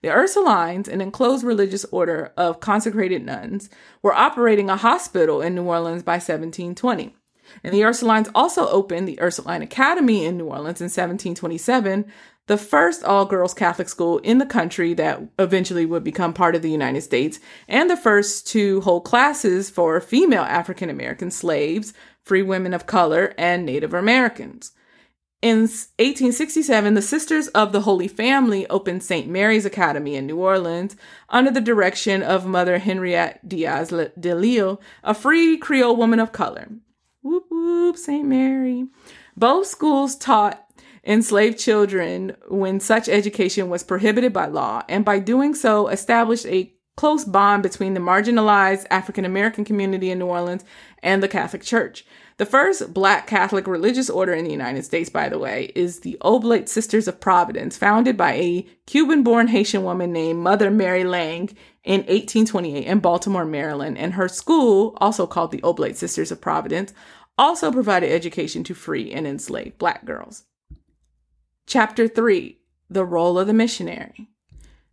[0.00, 3.68] The Ursulines, an enclosed religious order of consecrated nuns,
[4.02, 7.16] were operating a hospital in New Orleans by 1720.
[7.64, 12.04] And the Ursulines also opened the Ursuline Academy in New Orleans in 1727,
[12.48, 16.62] the first all girls Catholic school in the country that eventually would become part of
[16.62, 17.38] the United States,
[17.68, 21.94] and the first to hold classes for female African American slaves,
[22.24, 24.72] free women of color, and Native Americans.
[25.40, 29.28] In 1867, the Sisters of the Holy Family opened St.
[29.28, 30.96] Mary's Academy in New Orleans
[31.28, 36.68] under the direction of Mother Henriette Diaz de Lille, a free Creole woman of color.
[37.22, 38.26] Whoop whoop, St.
[38.26, 38.86] Mary.
[39.36, 40.67] Both schools taught
[41.08, 46.72] enslaved children when such education was prohibited by law, and by doing so, established a
[46.96, 50.64] close bond between the marginalized African American community in New Orleans
[51.02, 52.04] and the Catholic Church.
[52.38, 56.18] The first black Catholic religious order in the United States, by the way, is the
[56.20, 61.56] Oblate Sisters of Providence, founded by a Cuban born Haitian woman named Mother Mary Lange
[61.84, 63.96] in 1828 in Baltimore, Maryland.
[63.96, 66.92] And her school, also called the Oblate Sisters of Providence,
[67.38, 70.44] also provided education to free and enslaved black girls.
[71.68, 72.56] Chapter 3
[72.88, 74.30] The Role of the Missionary.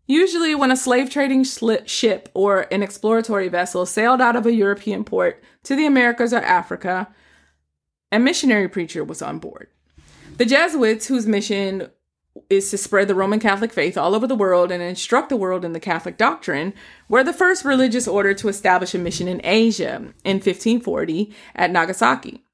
[0.08, 5.06] Usually, when a slave trading ship or an exploratory vessel sailed out of a European
[5.06, 7.08] port to the Americas or Africa,
[8.12, 9.70] a missionary preacher was on board.
[10.36, 11.92] The Jesuits, whose mission
[12.50, 15.64] is to spread the Roman Catholic faith all over the world and instruct the world
[15.64, 16.74] in the Catholic doctrine,
[17.08, 19.96] were the first religious order to establish a mission in Asia
[20.26, 22.45] in 1540 at Nagasaki.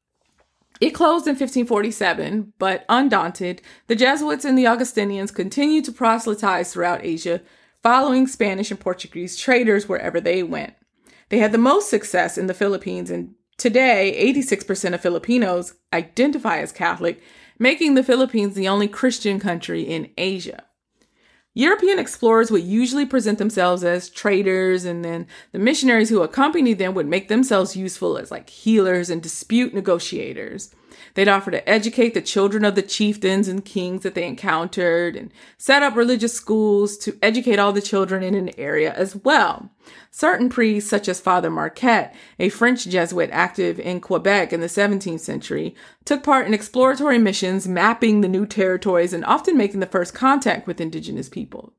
[0.82, 7.06] It closed in 1547, but undaunted, the Jesuits and the Augustinians continued to proselytize throughout
[7.06, 7.42] Asia,
[7.84, 10.74] following Spanish and Portuguese traders wherever they went.
[11.30, 16.72] They had the most success in the Philippines, and today, 86% of Filipinos identify as
[16.72, 17.22] Catholic,
[17.60, 20.64] making the Philippines the only Christian country in Asia.
[21.54, 26.94] European explorers would usually present themselves as traders, and then the missionaries who accompanied them
[26.94, 30.74] would make themselves useful as like healers and dispute negotiators.
[31.14, 35.32] They'd offer to educate the children of the chieftains and kings that they encountered and
[35.58, 39.70] set up religious schools to educate all the children in an area as well.
[40.10, 45.20] Certain priests, such as Father Marquette, a French Jesuit active in Quebec in the 17th
[45.20, 50.14] century, took part in exploratory missions mapping the new territories and often making the first
[50.14, 51.74] contact with indigenous people.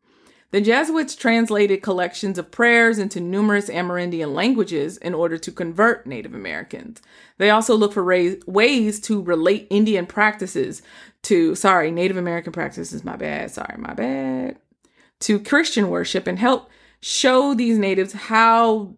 [0.53, 6.34] The Jesuits translated collections of prayers into numerous Amerindian languages in order to convert Native
[6.34, 7.00] Americans.
[7.38, 10.82] They also looked for ways to relate Indian practices
[11.22, 14.59] to, sorry, Native American practices, my bad, sorry, my bad,
[15.20, 16.68] to Christian worship and help
[17.00, 18.94] show these natives how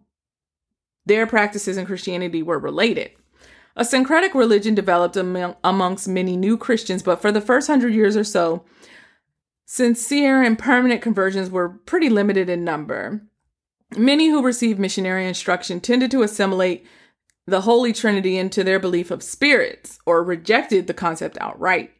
[1.05, 3.11] their practices and Christianity were related.
[3.77, 8.17] A syncretic religion developed among, amongst many new Christians, but for the first hundred years
[8.17, 8.65] or so,
[9.65, 13.21] Sincere and permanent conversions were pretty limited in number.
[13.97, 16.85] Many who received missionary instruction tended to assimilate
[17.47, 21.91] the Holy Trinity into their belief of spirits or rejected the concept outright.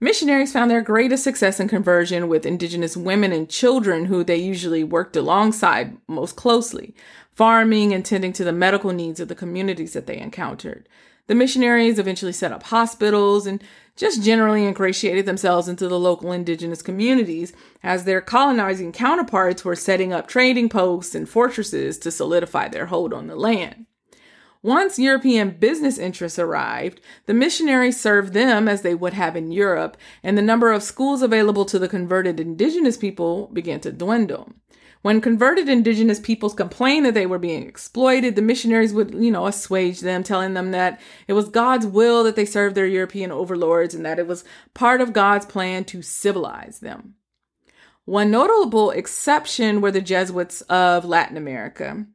[0.00, 4.82] Missionaries found their greatest success in conversion with indigenous women and children who they usually
[4.82, 6.94] worked alongside most closely,
[7.30, 10.88] farming and tending to the medical needs of the communities that they encountered.
[11.28, 13.62] The missionaries eventually set up hospitals and
[13.96, 20.12] just generally ingratiated themselves into the local indigenous communities as their colonizing counterparts were setting
[20.12, 23.86] up trading posts and fortresses to solidify their hold on the land.
[24.62, 29.96] Once European business interests arrived, the missionaries served them as they would have in Europe,
[30.22, 34.52] and the number of schools available to the converted indigenous people began to dwindle.
[35.02, 39.46] When converted indigenous peoples complained that they were being exploited, the missionaries would, you know,
[39.46, 43.94] assuage them, telling them that it was God's will that they serve their European overlords
[43.94, 44.44] and that it was
[44.74, 47.14] part of God's plan to civilize them.
[48.04, 52.06] One notable exception were the Jesuits of Latin America.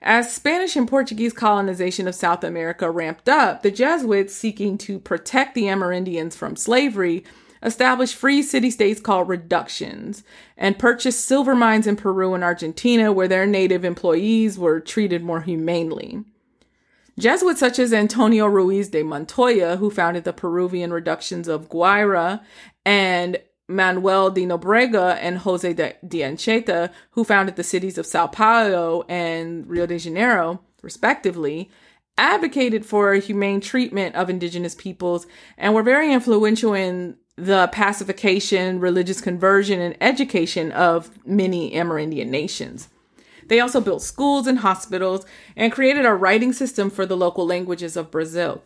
[0.00, 5.54] As Spanish and Portuguese colonization of South America ramped up, the Jesuits, seeking to protect
[5.54, 7.24] the Amerindians from slavery,
[7.62, 10.22] established free city states called reductions,
[10.56, 15.40] and purchased silver mines in Peru and Argentina where their native employees were treated more
[15.40, 16.24] humanely.
[17.18, 22.42] Jesuits such as Antonio Ruiz de Montoya, who founded the Peruvian reductions of Guaira,
[22.84, 23.38] and
[23.68, 29.04] Manuel de Nobrega and Jose de, de Anchieta, who founded the cities of Sao Paulo
[29.08, 31.70] and Rio de Janeiro, respectively,
[32.18, 35.26] advocated for humane treatment of indigenous peoples
[35.58, 42.88] and were very influential in the pacification, religious conversion, and education of many Amerindian nations.
[43.48, 45.24] They also built schools and hospitals
[45.54, 48.62] and created a writing system for the local languages of Brazil.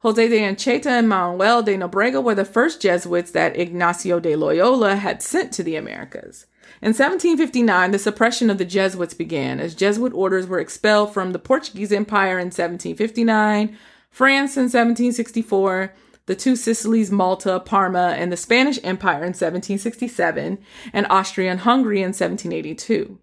[0.00, 4.96] Jose de Anchieta and Manuel de Nobrega were the first Jesuits that Ignacio de Loyola
[4.96, 6.46] had sent to the Americas.
[6.82, 11.38] In 1759, the suppression of the Jesuits began as Jesuit orders were expelled from the
[11.38, 13.76] Portuguese Empire in 1759,
[14.10, 15.92] France in 1764,
[16.26, 20.58] the two Sicilies, Malta, Parma, and the Spanish Empire in 1767,
[20.92, 23.18] and Austria and Hungary in 1782.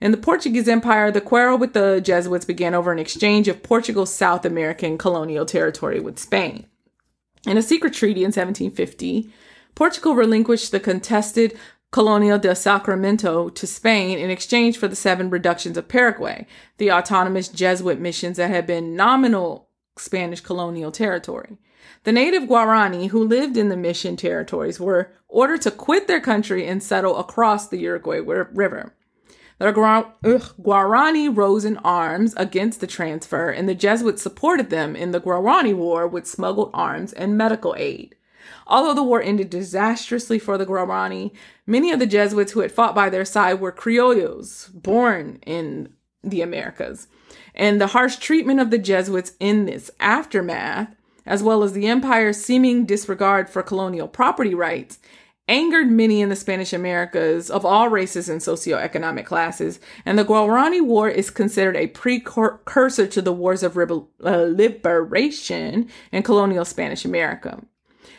[0.00, 4.14] In the Portuguese Empire, the quarrel with the Jesuits began over an exchange of Portugal's
[4.14, 6.66] South American colonial territory with Spain.
[7.46, 9.30] In a secret treaty in 1750,
[9.74, 11.58] Portugal relinquished the contested
[11.90, 17.48] Colonia del Sacramento to Spain in exchange for the seven reductions of Paraguay, the autonomous
[17.48, 21.58] Jesuit missions that had been nominal Spanish colonial territory.
[22.04, 26.66] The native Guarani who lived in the mission territories were ordered to quit their country
[26.66, 28.94] and settle across the Uruguay River.
[29.58, 35.20] The Guarani rose in arms against the transfer, and the Jesuits supported them in the
[35.20, 38.14] Guarani War with smuggled arms and medical aid.
[38.68, 41.32] Although the war ended disastrously for the Guarani,
[41.66, 46.42] many of the Jesuits who had fought by their side were criollos, born in the
[46.42, 47.08] Americas.
[47.54, 50.94] And the harsh treatment of the Jesuits in this aftermath
[51.28, 54.98] as well as the empire's seeming disregard for colonial property rights,
[55.46, 60.80] angered many in the Spanish Americas of all races and socioeconomic classes, and the Guarani
[60.80, 67.62] War is considered a precursor to the wars of uh, liberation in colonial Spanish America.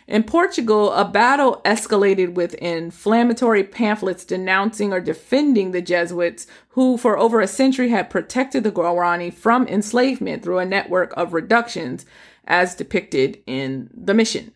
[0.08, 7.16] In Portugal, a battle escalated with inflammatory pamphlets denouncing or defending the Jesuits, who for
[7.16, 12.08] over a century had protected the Guarani from enslavement through a network of reductions,
[12.46, 14.52] as depicted in the mission.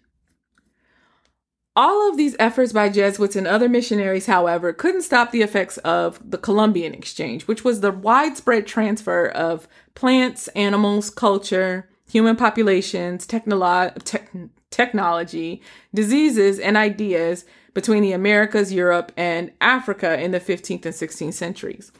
[1.75, 6.19] All of these efforts by Jesuits and other missionaries, however, couldn't stop the effects of
[6.23, 13.91] the Columbian Exchange, which was the widespread transfer of plants, animals, culture, human populations, technolo-
[14.03, 15.63] te- technology,
[15.95, 21.91] diseases, and ideas between the Americas, Europe, and Africa in the 15th and 16th centuries.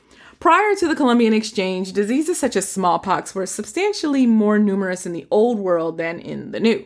[0.44, 5.26] Prior to the Columbian Exchange, diseases such as smallpox were substantially more numerous in the
[5.32, 6.86] Old World than in the New.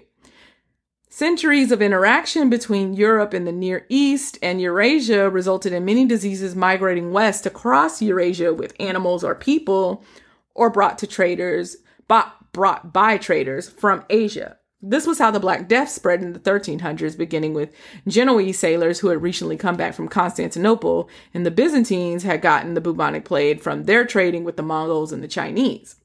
[1.10, 6.55] Centuries of interaction between Europe and the Near East and Eurasia resulted in many diseases
[6.55, 10.05] migrating west across Eurasia with animals or people,
[10.53, 11.78] or brought to traders,
[12.08, 14.57] brought by traders from Asia.
[14.82, 17.73] This was how the Black Death spread in the 1300s, beginning with
[18.07, 22.82] Genoese sailors who had recently come back from Constantinople, and the Byzantines had gotten the
[22.82, 25.95] bubonic plague from their trading with the Mongols and the Chinese.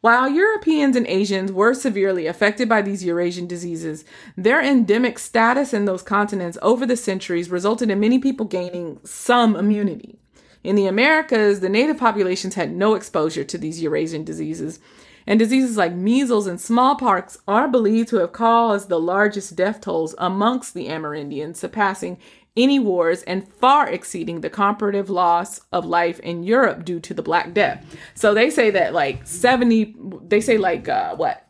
[0.00, 4.04] While Europeans and Asians were severely affected by these Eurasian diseases,
[4.36, 9.54] their endemic status in those continents over the centuries resulted in many people gaining some
[9.54, 10.18] immunity.
[10.64, 14.80] In the Americas, the native populations had no exposure to these Eurasian diseases,
[15.28, 20.14] and diseases like measles and smallpox are believed to have caused the largest death tolls
[20.16, 22.16] amongst the Amerindians, surpassing
[22.56, 27.22] any wars and far exceeding the comparative loss of life in Europe due to the
[27.22, 27.84] Black Death.
[28.14, 31.44] So they say that like 70, they say like uh, what?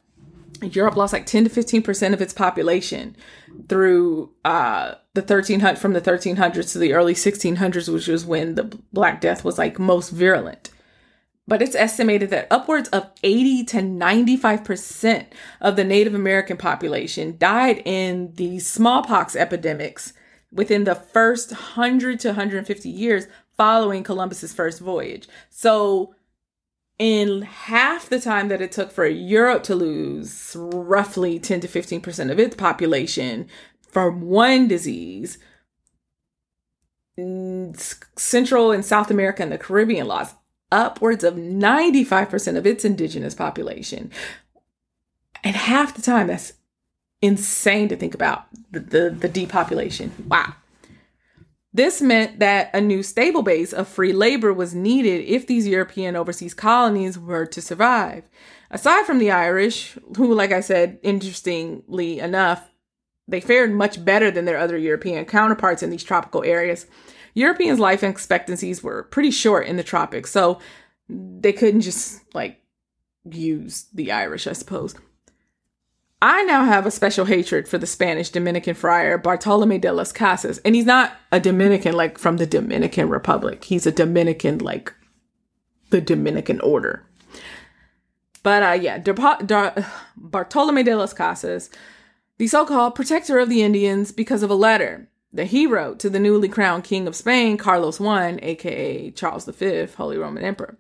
[0.61, 3.15] Europe lost like 10 to 15% of its population
[3.69, 8.65] through uh, the 1300 from the 1300s to the early 1600s, which was when the
[8.93, 10.73] Black Death was like most virulent.
[11.49, 15.27] But it's estimated that upwards of 80 to 95%
[15.63, 20.13] of the Native American population died in the smallpox epidemics
[20.53, 23.27] within the first 100 to 150 years
[23.57, 25.27] following Columbus's first voyage.
[25.49, 26.15] So
[26.99, 32.31] in half the time that it took for Europe to lose roughly 10 to 15%
[32.31, 33.49] of its population
[33.81, 35.39] from one disease,
[38.17, 40.37] Central and South America and the Caribbean lost
[40.71, 44.11] upwards of 95% of its indigenous population.
[45.43, 46.55] And half the time, that's
[47.23, 50.13] insane to think about the, the, the depopulation.
[50.29, 50.55] Wow.
[51.73, 56.17] This meant that a new stable base of free labor was needed if these European
[56.17, 58.25] overseas colonies were to survive.
[58.71, 62.69] Aside from the Irish, who, like I said, interestingly enough,
[63.27, 66.87] they fared much better than their other European counterparts in these tropical areas.
[67.39, 70.59] Europeans' life expectancies were pretty short in the tropics, so
[71.09, 72.61] they couldn't just like
[73.25, 74.95] use the Irish, I suppose.
[76.21, 80.59] I now have a special hatred for the Spanish Dominican friar Bartolome de las Casas.
[80.65, 83.65] And he's not a Dominican like from the Dominican Republic.
[83.65, 84.93] He's a Dominican like
[85.91, 87.05] the Dominican order.
[88.43, 88.99] But uh, yeah,
[90.17, 91.71] Bartolome de las Casas,
[92.39, 96.11] the so called protector of the Indians, because of a letter that he wrote to
[96.11, 100.79] the newly crowned King of Spain, Carlos I, aka Charles V, Holy Roman Emperor.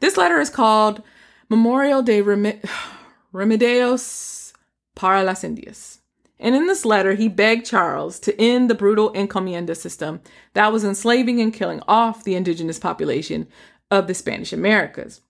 [0.00, 1.02] This letter is called
[1.48, 2.60] Memorial de Rem-
[3.34, 4.52] Remedios
[4.94, 6.00] para las Indias.
[6.38, 10.22] And in this letter, he begged Charles to end the brutal encomienda system
[10.54, 13.46] that was enslaving and killing off the indigenous population
[13.90, 15.20] of the Spanish Americas.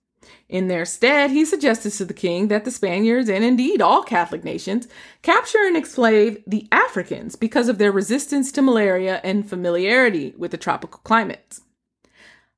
[0.49, 4.43] In their stead, he suggested to the king that the Spaniards, and indeed all Catholic
[4.43, 4.87] nations,
[5.21, 10.57] capture and enslave the Africans because of their resistance to malaria and familiarity with the
[10.57, 11.61] tropical climates.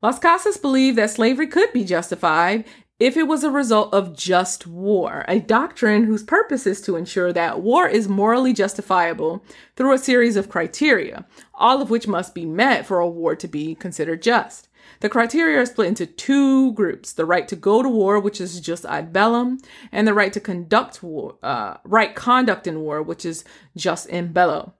[0.01, 2.66] Las Casas believed that slavery could be justified
[2.99, 7.34] if it was a result of just war, a doctrine whose purpose is to ensure
[7.34, 9.43] that war is morally justifiable
[9.76, 13.47] through a series of criteria, all of which must be met for a war to
[13.47, 14.70] be considered just.
[15.04, 18.62] The criteria are split into two groups the right to go to war, which is
[18.62, 19.60] jus ad bellum,
[19.91, 23.43] and the right to conduct war, uh, right conduct in war, which is
[23.76, 24.76] jus in bello.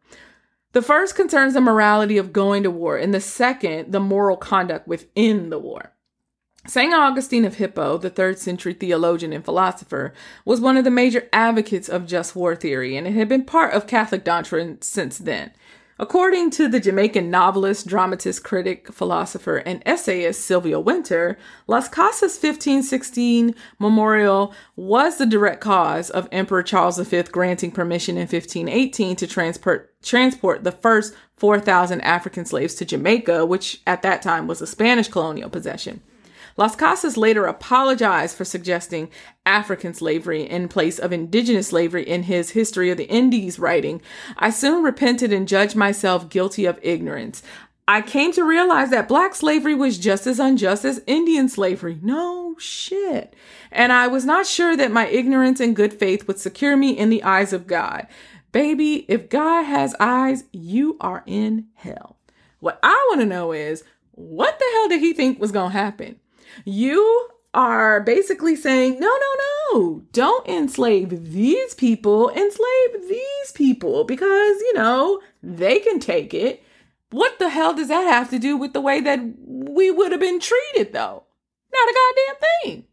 [0.72, 4.88] The first concerns the morality of going to war, and the second, the moral conduct
[4.88, 5.92] within the war.
[6.66, 6.94] St.
[6.94, 10.14] Augustine of Hippo, the third century theologian and philosopher,
[10.46, 13.74] was one of the major advocates of just war theory, and it had been part
[13.74, 15.52] of Catholic doctrine since then.
[16.04, 23.56] According to the Jamaican novelist, dramatist, critic, philosopher, and essayist Sylvia Wynter, Las Casas 1516
[23.80, 29.96] memorial was the direct cause of Emperor Charles V granting permission in 1518 to transport
[30.04, 35.08] transport the first 4,000 African slaves to Jamaica, which at that time was a Spanish
[35.08, 36.02] colonial possession.
[36.56, 39.10] Las Casas later apologized for suggesting
[39.46, 44.02] African slavery in place of indigenous slavery in his History of the Indies writing.
[44.38, 47.42] I soon repented and judged myself guilty of ignorance.
[47.88, 52.00] I came to realize that black slavery was just as unjust as Indian slavery.
[52.02, 53.36] No shit.
[53.72, 57.10] And I was not sure that my ignorance and good faith would secure me in
[57.10, 58.08] the eyes of God.
[58.54, 62.18] Baby, if God has eyes, you are in hell.
[62.60, 65.78] What I want to know is, what the hell did he think was going to
[65.78, 66.20] happen?
[66.66, 74.60] You are basically saying, no, no, no, don't enslave these people, enslave these people because,
[74.62, 76.64] you know, they can take it.
[77.12, 80.22] What the hell does that have to do with the way that we would have
[80.22, 81.24] been treated, though?
[81.72, 82.86] Not a goddamn thing.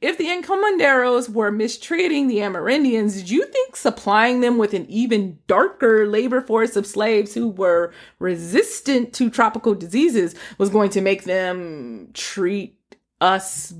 [0.00, 5.38] If the encomenderos were mistreating the Amerindians, did you think supplying them with an even
[5.46, 11.24] darker labor force of slaves who were resistant to tropical diseases was going to make
[11.24, 12.78] them treat
[13.22, 13.72] us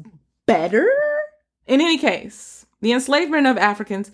[0.47, 0.89] better?
[1.67, 4.11] In any case, the enslavement of Africans,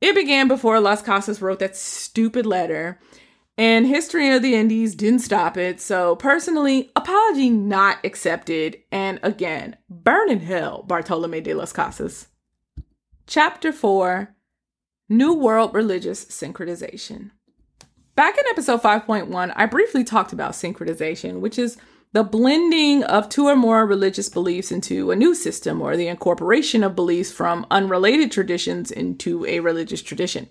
[0.00, 2.98] it began before Las Casas wrote that stupid letter,
[3.56, 5.80] and History of the Indies didn't stop it.
[5.80, 8.78] So, personally, apology not accepted.
[8.90, 12.26] And again, burn in hell, Bartolome de las Casas.
[13.26, 14.34] Chapter 4
[15.08, 17.30] New World Religious Syncretization.
[18.16, 21.76] Back in episode 5.1, I briefly talked about syncretization, which is
[22.14, 26.84] the blending of two or more religious beliefs into a new system or the incorporation
[26.84, 30.48] of beliefs from unrelated traditions into a religious tradition.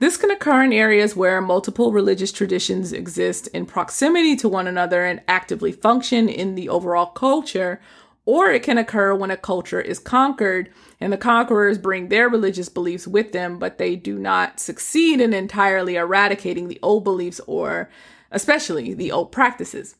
[0.00, 5.04] This can occur in areas where multiple religious traditions exist in proximity to one another
[5.04, 7.80] and actively function in the overall culture,
[8.24, 10.68] or it can occur when a culture is conquered
[11.00, 15.32] and the conquerors bring their religious beliefs with them, but they do not succeed in
[15.32, 17.88] entirely eradicating the old beliefs or
[18.32, 19.94] especially the old practices.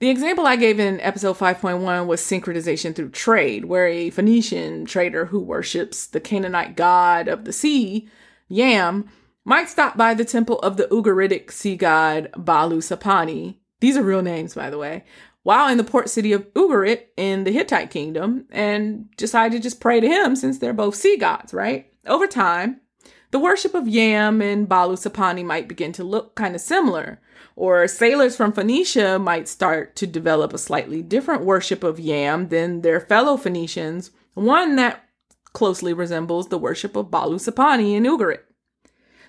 [0.00, 5.26] The example I gave in episode 5.1 was syncretization through trade, where a Phoenician trader
[5.26, 8.08] who worships the Canaanite god of the sea,
[8.46, 9.10] Yam,
[9.44, 13.56] might stop by the temple of the Ugaritic sea god Balu Sapani.
[13.80, 15.04] These are real names, by the way,
[15.42, 19.80] while in the port city of Ugarit in the Hittite kingdom and decide to just
[19.80, 21.92] pray to him since they're both sea gods, right?
[22.06, 22.82] Over time,
[23.32, 27.20] the worship of Yam and Balu Sapani might begin to look kind of similar
[27.58, 32.82] or sailors from Phoenicia might start to develop a slightly different worship of Yam than
[32.82, 35.04] their fellow Phoenicians, one that
[35.52, 38.42] closely resembles the worship of Balu Sapani in Ugarit.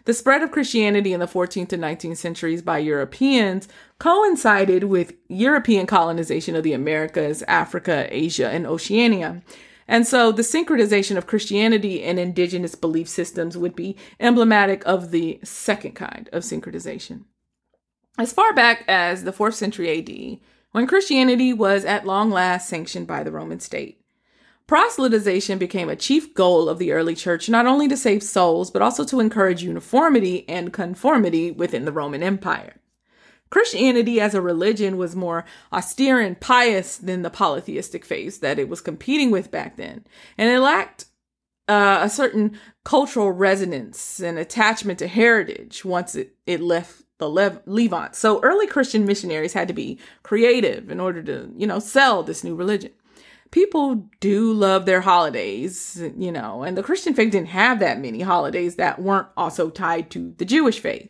[0.05, 3.67] The spread of Christianity in the 14th and 19th centuries by Europeans
[3.97, 9.41] coincided with European colonization of the Americas, Africa, Asia, and Oceania.
[9.87, 15.39] And so the syncretization of Christianity and indigenous belief systems would be emblematic of the
[15.43, 17.23] second kind of syncretization.
[18.19, 20.39] As far back as the 4th century AD,
[20.73, 24.01] when Christianity was at long last sanctioned by the Roman state,
[24.67, 28.81] proselytization became a chief goal of the early church, not only to save souls, but
[28.81, 32.75] also to encourage uniformity and conformity within the Roman Empire.
[33.49, 38.67] Christianity as a religion was more austere and pious than the polytheistic faiths that it
[38.67, 40.05] was competing with back then,
[40.37, 41.05] and it lacked
[41.69, 47.61] uh, a certain cultural resonance and attachment to heritage once it, it left the Lev-
[47.65, 48.15] Levant.
[48.15, 52.43] So early Christian missionaries had to be creative in order to, you know, sell this
[52.43, 52.91] new religion.
[53.51, 58.21] People do love their holidays, you know, and the Christian faith didn't have that many
[58.21, 61.09] holidays that weren't also tied to the Jewish faith.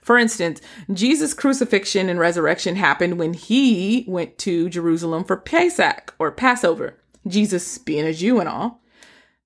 [0.00, 0.60] For instance,
[0.92, 7.78] Jesus' crucifixion and resurrection happened when he went to Jerusalem for Pesach or Passover, Jesus
[7.78, 8.80] being a Jew and all.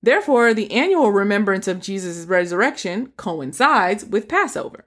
[0.03, 4.87] Therefore, the annual remembrance of Jesus' resurrection coincides with Passover.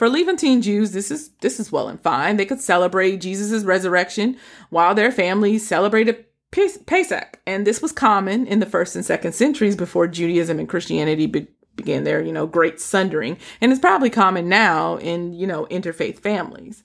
[0.00, 2.38] For Levantine Jews, this is this is well and fine.
[2.38, 4.38] They could celebrate Jesus' resurrection
[4.70, 9.76] while their families celebrated Pesach, and this was common in the first and second centuries
[9.76, 14.48] before Judaism and Christianity be- began their, you know, great sundering, and it's probably common
[14.48, 16.82] now in, you know, interfaith families.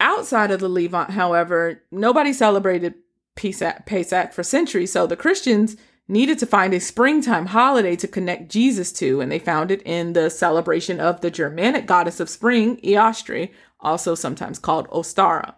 [0.00, 2.94] Outside of the Levant, however, nobody celebrated
[3.36, 5.76] Pesach, Pesach for centuries, so the Christians
[6.10, 10.12] needed to find a springtime holiday to connect Jesus to, and they found it in
[10.12, 13.50] the celebration of the Germanic goddess of spring, Eostre,
[13.80, 15.54] also sometimes called Ostara.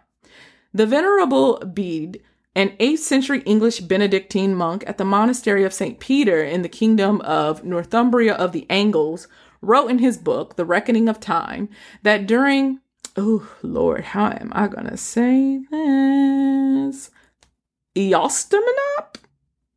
[0.73, 2.21] The Venerable Bede,
[2.55, 5.99] an 8th century English Benedictine monk at the monastery of St.
[5.99, 9.27] Peter in the kingdom of Northumbria of the Angles,
[9.61, 11.69] wrote in his book, The Reckoning of Time,
[12.03, 12.79] that during,
[13.17, 17.09] oh Lord, how am I going to say this?
[17.95, 19.22] Eostermanop?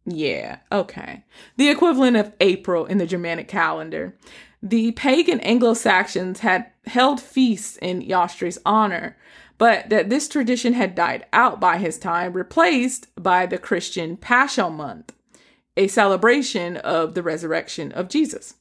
[0.06, 1.24] Yeah, okay.
[1.56, 4.16] The equivalent of April in the Germanic calendar.
[4.62, 9.16] The pagan Anglo Saxons had held feasts in Eostre's honor,
[9.58, 14.70] but that this tradition had died out by his time, replaced by the Christian Paschal
[14.70, 15.12] month,
[15.76, 18.54] a celebration of the resurrection of Jesus.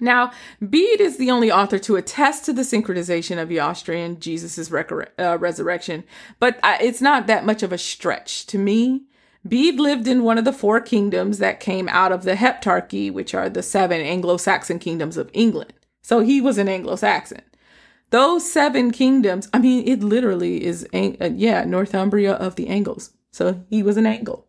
[0.00, 4.72] Now, Bede is the only author to attest to the synchronization of Eostre and Jesus'
[4.72, 6.02] uh, resurrection,
[6.40, 8.46] but uh, it's not that much of a stretch.
[8.46, 9.04] To me,
[9.46, 13.34] Bede lived in one of the four kingdoms that came out of the Heptarchy, which
[13.34, 15.72] are the seven Anglo Saxon kingdoms of England.
[16.02, 17.42] So he was an Anglo Saxon.
[18.10, 23.10] Those seven kingdoms, I mean, it literally is, uh, yeah, Northumbria of the Angles.
[23.30, 24.46] So he was an Angle.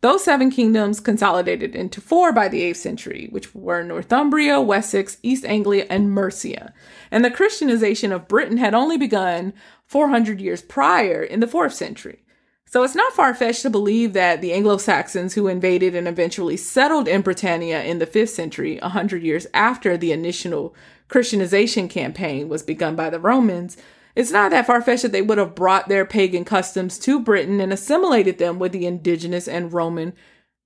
[0.00, 5.44] Those seven kingdoms consolidated into four by the 8th century, which were Northumbria, Wessex, East
[5.44, 6.72] Anglia, and Mercia.
[7.10, 9.52] And the Christianization of Britain had only begun
[9.84, 12.22] 400 years prior in the 4th century.
[12.70, 16.56] So it's not far fetched to believe that the Anglo Saxons who invaded and eventually
[16.56, 20.72] settled in Britannia in the 5th century, 100 years after the initial
[21.08, 23.76] Christianization campaign was begun by the Romans,
[24.14, 27.60] it's not that far fetched that they would have brought their pagan customs to Britain
[27.60, 30.12] and assimilated them with the indigenous and Roman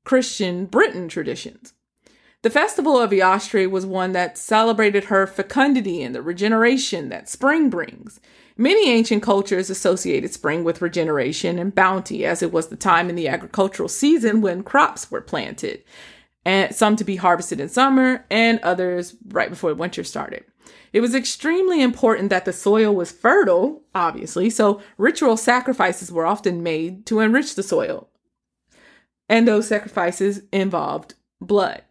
[0.05, 1.73] Christian Britain traditions.
[2.43, 7.71] The festival of Eostre was one that celebrated her fecundity and the regeneration that spring
[7.71, 8.21] brings.
[8.57, 13.17] Many ancient cultures associated spring with regeneration and bounty, as it was the time in
[13.17, 15.83] the agricultural season when crops were planted,
[16.45, 20.45] and some to be harvested in summer, and others right before winter started.
[20.93, 26.63] It was extremely important that the soil was fertile, obviously, so ritual sacrifices were often
[26.63, 28.09] made to enrich the soil.
[29.29, 31.83] And those sacrifices involved blood.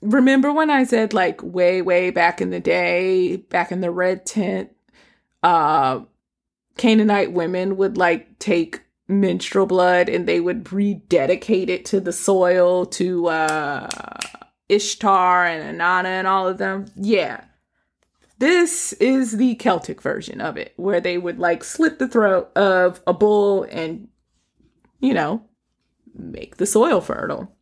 [0.00, 4.24] Remember when I said, like, way, way back in the day, back in the red
[4.24, 4.70] tent,
[5.42, 6.00] uh,
[6.76, 12.86] Canaanite women would like take menstrual blood and they would rededicate it to the soil
[12.86, 13.88] to uh,
[14.68, 16.86] Ishtar and Inanna and all of them?
[16.94, 17.44] Yeah
[18.38, 23.02] this is the Celtic version of it, where they would like slit the throat of
[23.06, 24.08] a bull and,
[25.00, 25.42] you know,
[26.14, 27.52] make the soil fertile.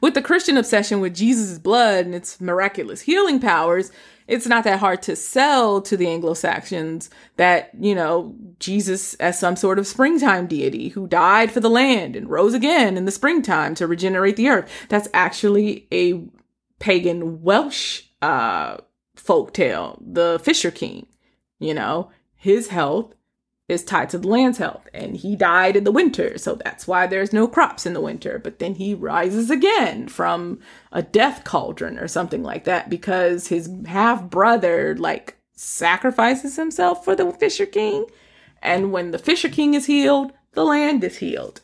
[0.00, 3.90] With the Christian obsession with Jesus' blood and its miraculous healing powers,
[4.26, 9.38] it's not that hard to sell to the Anglo Saxons that, you know, Jesus as
[9.38, 13.10] some sort of springtime deity who died for the land and rose again in the
[13.10, 14.70] springtime to regenerate the earth.
[14.88, 16.24] That's actually a
[16.78, 18.78] pagan Welsh uh,
[19.16, 21.06] folk tale, the Fisher King.
[21.58, 23.14] You know, his health
[23.72, 27.06] is tied to the land's health, and he died in the winter, so that's why
[27.06, 28.38] there's no crops in the winter.
[28.38, 30.60] But then he rises again from
[30.92, 37.16] a death cauldron or something like that because his half brother, like, sacrifices himself for
[37.16, 38.06] the Fisher King.
[38.62, 41.60] And when the Fisher King is healed, the land is healed.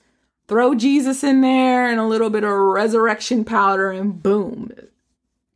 [0.48, 4.72] Throw Jesus in there and a little bit of resurrection powder, and boom,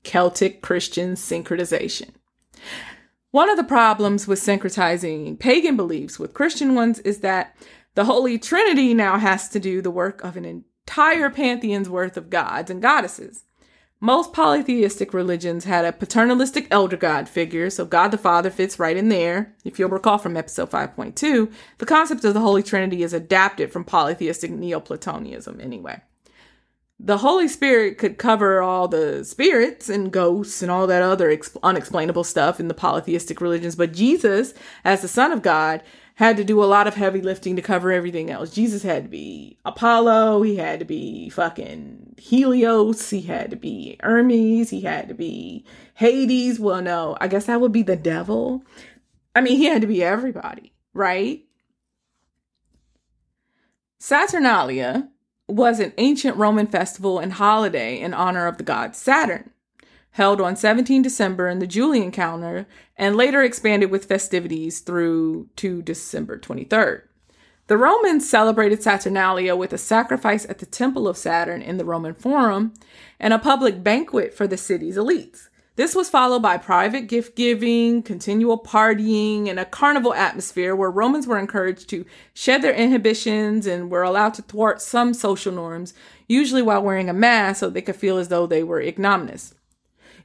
[0.05, 2.11] Celtic Christian synchronization.
[3.33, 7.57] One of the problems with syncretizing pagan beliefs with Christian ones is that
[7.95, 12.29] the Holy Trinity now has to do the work of an entire pantheon's worth of
[12.29, 13.45] gods and goddesses.
[14.01, 18.99] Most polytheistic religions had a paternalistic elder god figure, so God the Father fits right
[18.99, 19.57] in there.
[19.65, 23.85] If you'll recall from episode 5.2, the concept of the Holy Trinity is adapted from
[23.85, 26.03] polytheistic Neoplatonism anyway
[27.05, 31.57] the Holy Spirit could cover all the spirits and ghosts and all that other ex-
[31.61, 35.83] unexplainable stuff in the polytheistic religions, but Jesus, as the Son of God,
[36.17, 38.51] had to do a lot of heavy lifting to cover everything else.
[38.51, 43.97] Jesus had to be Apollo, he had to be fucking Helios, he had to be
[44.01, 46.61] Hermes, he had to be Hades.
[46.61, 48.63] Well, no, I guess that would be the devil.
[49.35, 51.43] I mean, he had to be everybody, right?
[53.99, 55.09] Saturnalia,
[55.49, 59.51] was an ancient Roman festival and holiday in honor of the god Saturn,
[60.13, 62.67] held on 17 December in the Julian calendar
[62.97, 67.03] and later expanded with festivities through to December 23rd.
[67.69, 72.15] The Romans celebrated Saturnalia with a sacrifice at the Temple of Saturn in the Roman
[72.15, 72.75] Forum
[73.19, 75.49] and a public banquet for the city's elites.
[75.75, 81.27] This was followed by private gift giving, continual partying, and a carnival atmosphere where Romans
[81.27, 82.05] were encouraged to
[82.35, 85.95] shed their inhibitions and were allowed to thwart some social norms,
[86.29, 89.55] usually while wearing a mask so they could feel as though they were ignominious.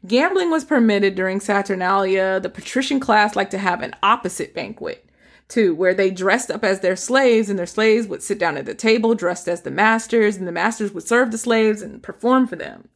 [0.05, 2.41] Gambling was permitted during Saturnalia.
[2.41, 5.09] The patrician class liked to have an opposite banquet,
[5.47, 8.65] too, where they dressed up as their slaves, and their slaves would sit down at
[8.65, 12.47] the table dressed as the masters, and the masters would serve the slaves and perform
[12.47, 12.89] for them.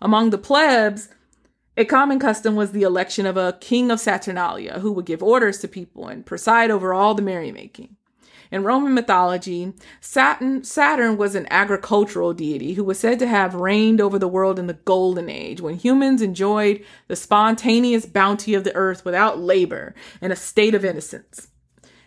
[0.00, 1.08] Among the plebs,
[1.76, 5.58] A common custom was the election of a king of Saturnalia who would give orders
[5.58, 7.96] to people and preside over all the merrymaking.
[8.50, 14.00] In Roman mythology, Saturn, Saturn was an agricultural deity who was said to have reigned
[14.00, 18.74] over the world in the Golden Age when humans enjoyed the spontaneous bounty of the
[18.74, 21.48] earth without labor in a state of innocence.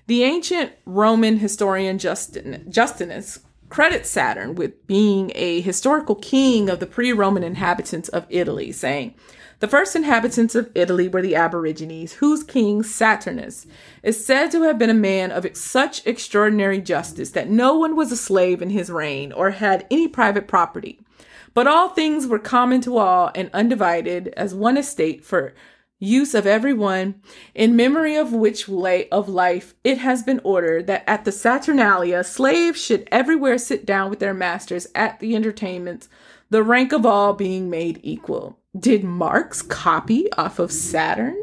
[0.07, 3.39] The ancient Roman historian Justin, Justinus
[3.69, 9.15] credits Saturn with being a historical king of the pre Roman inhabitants of Italy, saying,
[9.63, 13.65] the first inhabitants of Italy were the Aborigines, whose king, Saturnus,
[14.03, 18.11] is said to have been a man of such extraordinary justice that no one was
[18.11, 20.99] a slave in his reign or had any private property.
[21.53, 25.53] But all things were common to all and undivided as one estate for
[25.97, 27.21] use of every one,
[27.55, 32.25] in memory of which way of life it has been ordered that at the Saturnalia
[32.25, 36.09] slaves should everywhere sit down with their masters at the entertainments,
[36.49, 38.59] the rank of all being made equal.
[38.77, 41.37] Did Marx copy off of Saturn?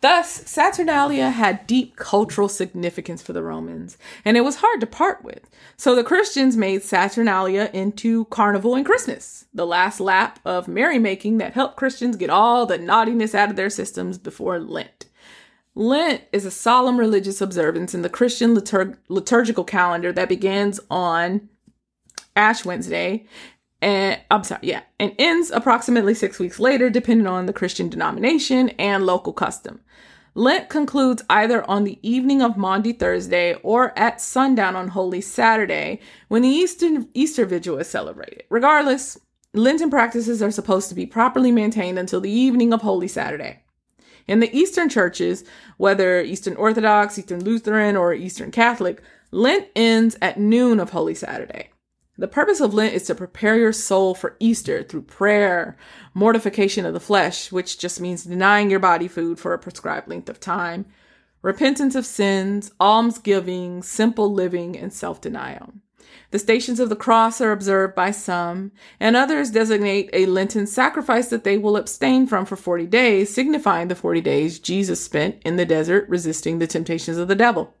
[0.00, 5.22] Thus, Saturnalia had deep cultural significance for the Romans, and it was hard to part
[5.22, 5.50] with.
[5.76, 11.52] So the Christians made Saturnalia into Carnival and Christmas, the last lap of merrymaking that
[11.52, 15.04] helped Christians get all the naughtiness out of their systems before Lent.
[15.74, 21.50] Lent is a solemn religious observance in the Christian liturg- liturgical calendar that begins on
[22.34, 23.26] Ash Wednesday
[23.82, 28.70] and I'm sorry, yeah, and ends approximately six weeks later, depending on the Christian denomination
[28.70, 29.80] and local custom.
[30.34, 36.00] Lent concludes either on the evening of Maundy Thursday or at sundown on Holy Saturday
[36.28, 38.44] when the Easter, Easter Vigil is celebrated.
[38.48, 39.18] Regardless,
[39.54, 43.64] Lenten practices are supposed to be properly maintained until the evening of Holy Saturday.
[44.28, 45.42] In the Eastern churches,
[45.76, 49.02] whether Eastern Orthodox, Eastern Lutheran, or Eastern Catholic,
[49.32, 51.70] Lent ends at noon of Holy Saturday.
[52.18, 55.76] The purpose of Lent is to prepare your soul for Easter through prayer,
[56.12, 60.28] mortification of the flesh, which just means denying your body food for a prescribed length
[60.28, 60.86] of time,
[61.40, 65.72] repentance of sins, almsgiving, simple living, and self denial.
[66.30, 71.28] The stations of the cross are observed by some, and others designate a Lenten sacrifice
[71.28, 75.56] that they will abstain from for 40 days, signifying the 40 days Jesus spent in
[75.56, 77.74] the desert resisting the temptations of the devil.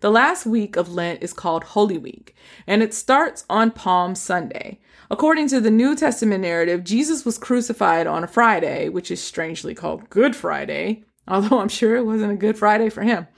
[0.00, 2.34] The last week of Lent is called Holy Week,
[2.66, 4.80] and it starts on Palm Sunday.
[5.10, 9.74] According to the New Testament narrative, Jesus was crucified on a Friday, which is strangely
[9.74, 13.28] called Good Friday, although I'm sure it wasn't a good Friday for him.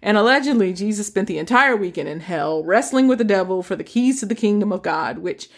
[0.00, 3.82] And allegedly, Jesus spent the entire weekend in hell wrestling with the devil for the
[3.82, 5.48] keys to the kingdom of God, which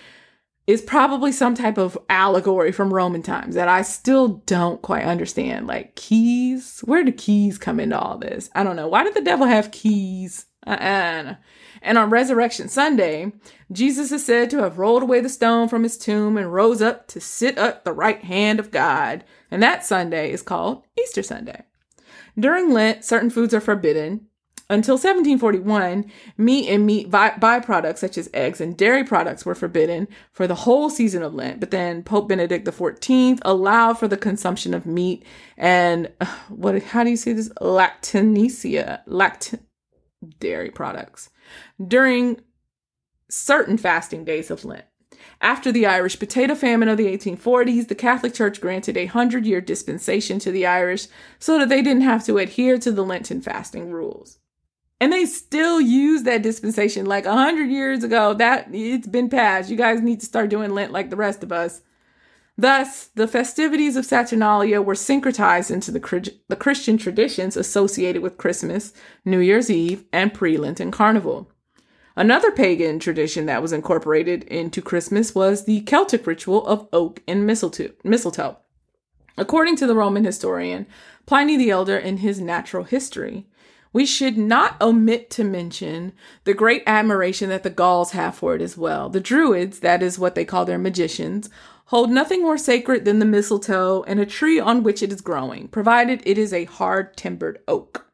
[0.67, 5.67] is probably some type of allegory from Roman times that I still don't quite understand.
[5.67, 8.49] Like keys, where do keys come into all this?
[8.55, 8.89] I don't know.
[8.89, 10.47] Why did the devil have keys?
[10.67, 11.35] Uh-uh.
[11.83, 13.33] And on Resurrection Sunday,
[13.71, 17.07] Jesus is said to have rolled away the stone from his tomb and rose up
[17.09, 19.23] to sit at the right hand of God.
[19.51, 21.65] And that Sunday is called Easter Sunday.
[22.39, 24.29] During Lent, certain foods are forbidden.
[24.71, 30.09] Until 1741, meat and meat by- byproducts such as eggs and dairy products were forbidden
[30.33, 31.61] for the whole season of Lent.
[31.61, 35.23] But then Pope Benedict XIV allowed for the consumption of meat
[35.59, 36.83] and uh, what?
[36.83, 37.51] How do you say this?
[37.61, 39.55] Lactanesia, lact
[40.25, 41.31] dairy products
[41.87, 42.41] during
[43.29, 44.85] certain fasting days of Lent.
[45.41, 49.61] After the Irish potato famine of the 1840s, the Catholic Church granted a hundred year
[49.61, 51.07] dispensation to the Irish
[51.39, 54.39] so that they didn't have to adhere to the Lenten fasting rules.
[55.01, 58.33] And they still use that dispensation like a hundred years ago.
[58.33, 59.71] That it's been passed.
[59.71, 61.83] You guys need to start doing Lent like the rest of us.
[62.57, 68.93] Thus, the festivities of Saturnalia were syncretized into the, the Christian traditions associated with Christmas,
[69.25, 71.51] New Year's Eve, and pre Lenten Carnival.
[72.17, 77.45] Another pagan tradition that was incorporated into Christmas was the Celtic ritual of oak and
[77.45, 78.59] mistletoe.
[79.37, 80.87] According to the Roman historian
[81.27, 83.47] Pliny the Elder in his Natural History,
[83.93, 86.13] we should not omit to mention
[86.45, 89.09] the great admiration that the Gauls have for it as well.
[89.09, 91.49] The Druids, that is what they call their magicians,
[91.87, 95.69] hold nothing more sacred than the mistletoe and a tree on which it is growing,
[95.69, 98.07] provided it is a hard timbered oak.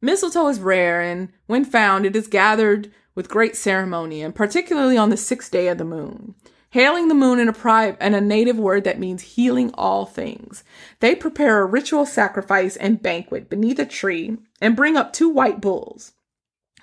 [0.00, 5.10] Mistletoe is rare, and when found, it is gathered with great ceremony, and particularly on
[5.10, 6.34] the sixth day of the moon.
[6.70, 10.64] Hailing the moon in a, pri- in a native word that means healing all things.
[11.00, 15.60] They prepare a ritual sacrifice and banquet beneath a tree and bring up two white
[15.60, 16.14] bulls,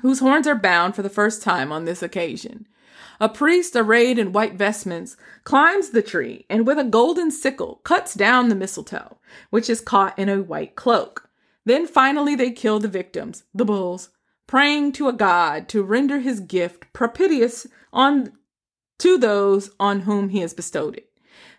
[0.01, 2.67] whose horns are bound for the first time on this occasion.
[3.21, 8.13] A priest arrayed in white vestments climbs the tree and with a golden sickle cuts
[8.13, 9.17] down the mistletoe,
[9.49, 11.29] which is caught in a white cloak.
[11.65, 14.09] Then finally they kill the victims, the bulls,
[14.47, 18.31] praying to a god to render his gift propitious on
[18.99, 21.09] to those on whom he has bestowed it.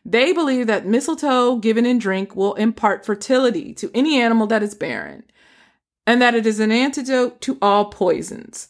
[0.04, 4.74] They believe that mistletoe given in drink will impart fertility to any animal that is
[4.74, 5.24] barren,
[6.06, 8.68] and that it is an antidote to all poisons.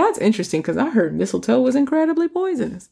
[0.00, 2.88] That's interesting because I heard mistletoe was incredibly poisonous.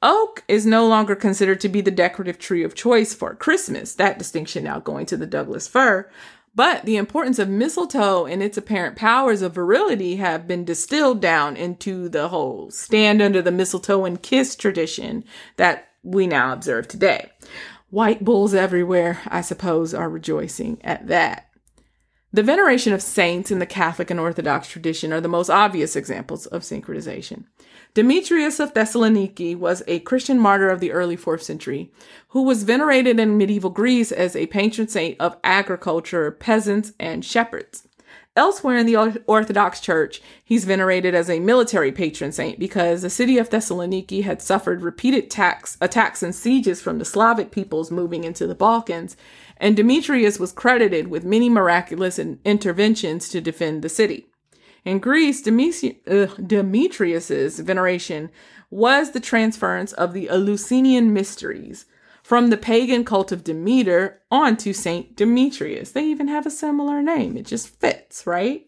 [0.00, 4.16] Oak is no longer considered to be the decorative tree of choice for Christmas, that
[4.16, 6.08] distinction now going to the Douglas fir.
[6.54, 11.56] But the importance of mistletoe and its apparent powers of virility have been distilled down
[11.56, 15.24] into the whole stand under the mistletoe and kiss tradition
[15.56, 17.32] that we now observe today.
[17.90, 21.48] White bulls everywhere, I suppose, are rejoicing at that.
[22.34, 26.46] The veneration of saints in the Catholic and Orthodox tradition are the most obvious examples
[26.46, 27.44] of syncretization.
[27.92, 31.92] Demetrius of Thessaloniki was a Christian martyr of the early 4th century
[32.28, 37.86] who was venerated in medieval Greece as a patron saint of agriculture, peasants, and shepherds.
[38.34, 38.96] Elsewhere in the
[39.26, 44.40] Orthodox Church, he's venerated as a military patron saint because the city of Thessaloniki had
[44.40, 49.18] suffered repeated tax, attacks and sieges from the Slavic peoples moving into the Balkans,
[49.62, 54.26] and Demetrius was credited with many miraculous interventions to defend the city.
[54.84, 56.00] In Greece, Demetrius's
[57.60, 58.30] veneration
[58.70, 61.86] was the transference of the Eleusinian mysteries
[62.24, 65.92] from the pagan cult of Demeter onto Saint Demetrius.
[65.92, 67.36] They even have a similar name.
[67.36, 68.66] It just fits, right?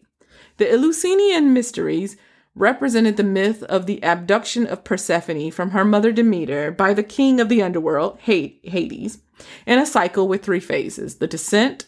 [0.57, 2.15] The Eleusinian mysteries
[2.55, 7.41] represented the myth of the abduction of Persephone from her mother Demeter by the king
[7.41, 9.17] of the underworld, Hades,
[9.65, 11.85] in a cycle with three phases the descent,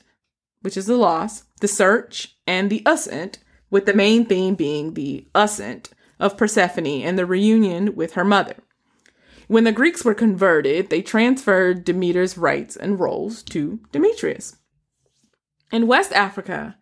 [0.61, 5.27] which is the loss, the search, and the ascent, with the main theme being the
[5.35, 8.55] ascent of Persephone and the reunion with her mother.
[9.47, 14.57] When the Greeks were converted, they transferred Demeter's rights and roles to Demetrius.
[15.71, 16.77] In West Africa,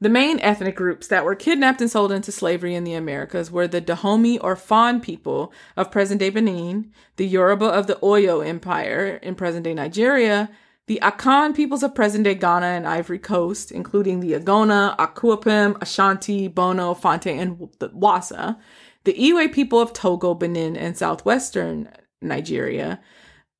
[0.00, 3.68] the main ethnic groups that were kidnapped and sold into slavery in the Americas were
[3.68, 9.20] the Dahomey or Fon people of present day Benin, the Yoruba of the Oyo Empire
[9.22, 10.50] in present day Nigeria,
[10.86, 16.48] the Akan peoples of present day Ghana and Ivory Coast, including the Agona, Akuapem, Ashanti,
[16.48, 18.58] Bono, Fante, and Wassa,
[19.04, 21.88] the Ewe people of Togo, Benin, and southwestern
[22.22, 23.00] Nigeria,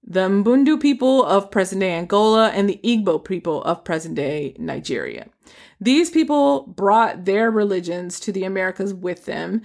[0.02, 5.28] the Mbundu people of present day Angola, and the Igbo people of present day Nigeria.
[5.80, 9.62] These people brought their religions to the Americas with them,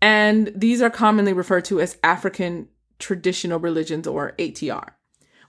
[0.00, 4.90] and these are commonly referred to as African traditional religions or ATR.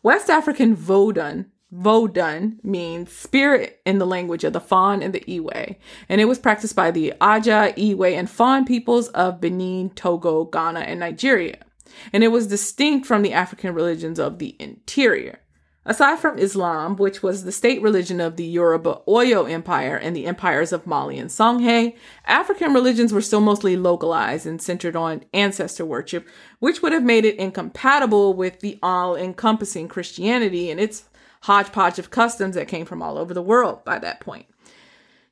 [0.03, 5.75] West African Vodun, Vodun means spirit in the language of the Fon and the Ewe,
[6.07, 10.81] and it was practiced by the Aja, Ewe, and Fon peoples of Benin, Togo, Ghana,
[10.81, 11.64] and Nigeria
[12.13, 15.39] and it was distinct from the African religions of the interior.
[15.87, 20.25] Aside from Islam, which was the state religion of the Yoruba Oyo Empire and the
[20.25, 21.95] empires of Mali and Songhai,
[22.25, 27.23] African religions were still mostly localized and centered on ancestor worship, which would have made
[27.23, 31.03] it incompatible with the all encompassing Christianity and its
[31.43, 34.47] hodgepodge of customs that came from all over the world by that point.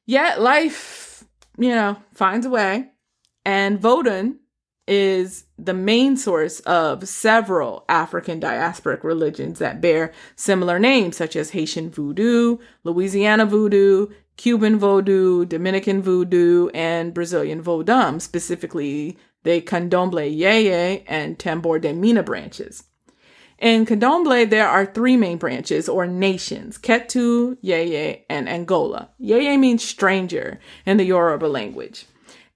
[0.06, 1.24] Yet life,
[1.58, 2.92] you know, finds a way,
[3.44, 4.36] and Vodun
[4.88, 11.52] is the main source of several African diasporic religions that bear similar names, such as
[11.52, 21.04] Haitian Voodoo, Louisiana Voodoo, Cuban Voodoo, Dominican Voodoo, and Brazilian Vodum, specifically the Candomblé Yeye
[21.08, 22.84] and Tambor de Mina branches.
[23.60, 29.10] In Candomblé, there are three main branches or nations Ketu, Yeye, and Angola.
[29.22, 32.06] Yeye means stranger in the Yoruba language.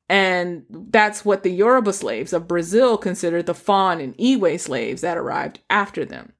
[0.09, 5.17] And that's what the Yoruba slaves of Brazil considered the Fon and Ewe slaves that
[5.17, 6.33] arrived after them.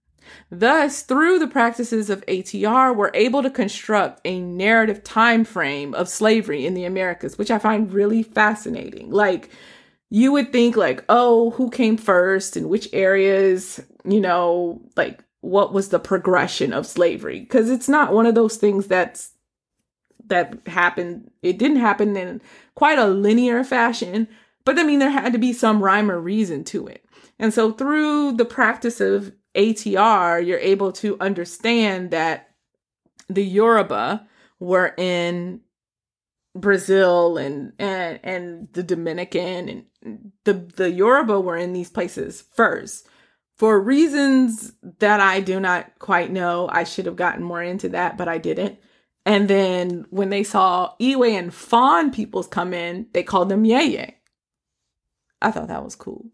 [0.50, 6.10] Thus, through the practices of ATR, we're able to construct a narrative time frame of
[6.10, 9.10] slavery in the Americas, which I find really fascinating.
[9.10, 9.50] Like,
[10.10, 15.74] you would think like, oh, who came first and which areas, you know, like what
[15.74, 17.40] was the progression of slavery?
[17.42, 19.34] Because it's not one of those things that's
[20.28, 21.32] that happened.
[21.42, 22.42] It didn't happen in
[22.78, 24.28] quite a linear fashion,
[24.64, 27.04] but I mean, there had to be some rhyme or reason to it.
[27.40, 32.52] And so through the practice of ATR, you're able to understand that
[33.28, 34.28] the Yoruba
[34.60, 35.62] were in
[36.54, 39.70] Brazil and and and the Dominican
[40.04, 43.08] and the the Yoruba were in these places first.
[43.56, 48.20] For reasons that I do not quite know, I should have gotten more into that,
[48.20, 48.78] but I didn't.
[49.28, 54.14] And then when they saw Ewe and Fon peoples come in, they called them Yeye.
[55.42, 56.28] I thought that was cool.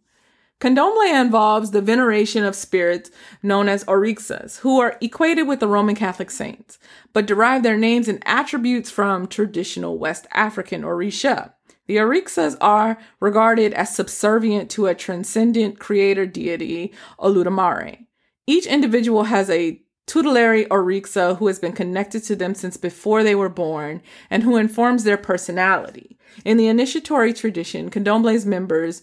[0.62, 3.10] Candomblé involves the veneration of spirits
[3.42, 6.78] known as orixas, who are equated with the Roman Catholic saints,
[7.14, 11.54] but derive their names and attributes from traditional West African Orisha.
[11.88, 18.06] The orixas are regarded as subservient to a transcendent creator deity, Olodumare.
[18.46, 23.36] Each individual has a tutelary orixa who has been connected to them since before they
[23.36, 26.18] were born and who informs their personality.
[26.44, 29.02] In the initiatory tradition, candomble's members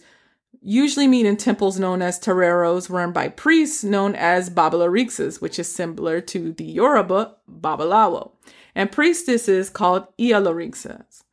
[0.61, 5.73] usually meet in temples known as terreiros run by priests known as babalorixas, which is
[5.73, 8.31] similar to the Yoruba babalawo,
[8.75, 11.23] and priestesses called iyalorixas.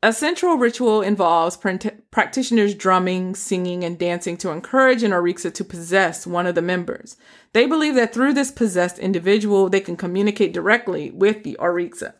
[0.00, 6.24] A central ritual involves practitioners drumming, singing, and dancing to encourage an orixa to possess
[6.24, 7.16] one of the members.
[7.52, 12.14] They believe that through this possessed individual, they can communicate directly with the orixa.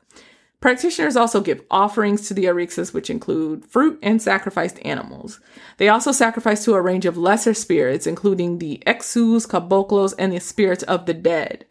[0.61, 5.39] Practitioners also give offerings to the orixas, which include fruit and sacrificed animals.
[5.77, 10.41] They also sacrifice to a range of lesser spirits, including the exus, caboclos, and the
[10.41, 11.65] spirits of the dead.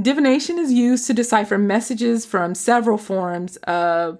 [0.00, 4.18] Divination is used to decipher messages from several forms of,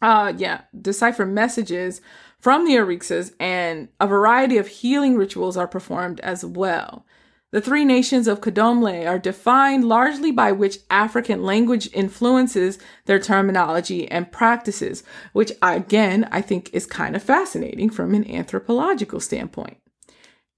[0.00, 2.00] uh, yeah, decipher messages
[2.38, 7.04] from the orixas, and a variety of healing rituals are performed as well.
[7.52, 14.10] The three nations of Candomblé are defined largely by which African language influences their terminology
[14.10, 15.04] and practices,
[15.34, 19.76] which again I think is kind of fascinating from an anthropological standpoint.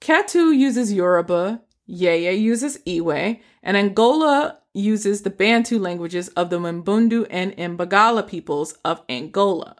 [0.01, 7.27] Ketu uses Yoruba, Yeye uses Ewe, and Angola uses the Bantu languages of the Mbundu
[7.29, 9.77] and Imbangala peoples of Angola.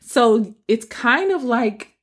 [0.00, 1.96] So it's kind of like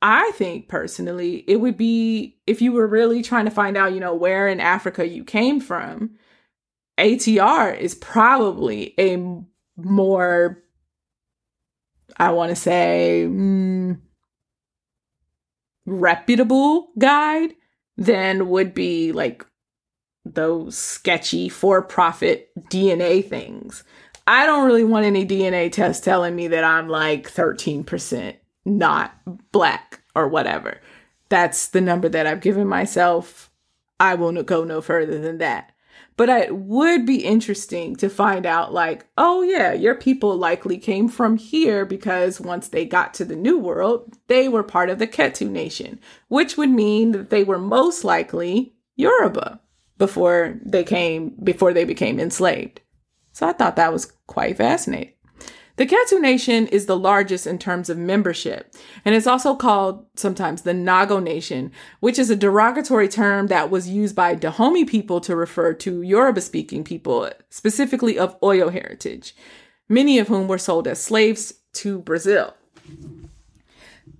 [0.00, 4.00] I think personally, it would be if you were really trying to find out, you
[4.00, 6.16] know, where in Africa you came from,
[6.98, 9.16] ATR is probably a
[9.76, 10.62] more,
[12.16, 13.98] I want to say, mm,
[15.84, 17.54] reputable guide
[17.96, 19.44] than would be like
[20.24, 23.82] those sketchy for profit DNA things.
[24.26, 28.36] I don't really want any DNA test telling me that I'm like 13%
[28.68, 29.14] not
[29.52, 30.80] black or whatever.
[31.28, 33.50] That's the number that I've given myself.
[34.00, 35.72] I will go no further than that.
[36.16, 41.08] But it would be interesting to find out, like, oh, yeah, your people likely came
[41.08, 45.06] from here because once they got to the New World, they were part of the
[45.06, 49.60] Ketu Nation, which would mean that they were most likely Yoruba
[49.96, 52.80] before they came, before they became enslaved.
[53.32, 55.12] So I thought that was quite fascinating.
[55.78, 58.74] The Ketu Nation is the largest in terms of membership,
[59.04, 63.88] and it's also called sometimes the Nago Nation, which is a derogatory term that was
[63.88, 69.36] used by Dahomey people to refer to Yoruba speaking people, specifically of Oyo heritage,
[69.88, 72.54] many of whom were sold as slaves to Brazil.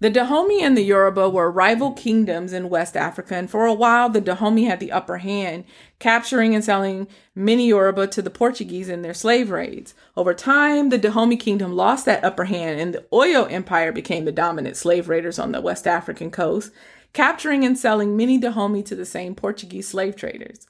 [0.00, 4.08] The Dahomey and the Yoruba were rival kingdoms in West Africa, and for a while
[4.08, 5.64] the Dahomey had the upper hand,
[5.98, 9.94] capturing and selling many Yoruba to the Portuguese in their slave raids.
[10.16, 14.30] Over time, the Dahomey kingdom lost that upper hand, and the Oyo Empire became the
[14.30, 16.70] dominant slave raiders on the West African coast,
[17.12, 20.68] capturing and selling many Dahomey to the same Portuguese slave traders.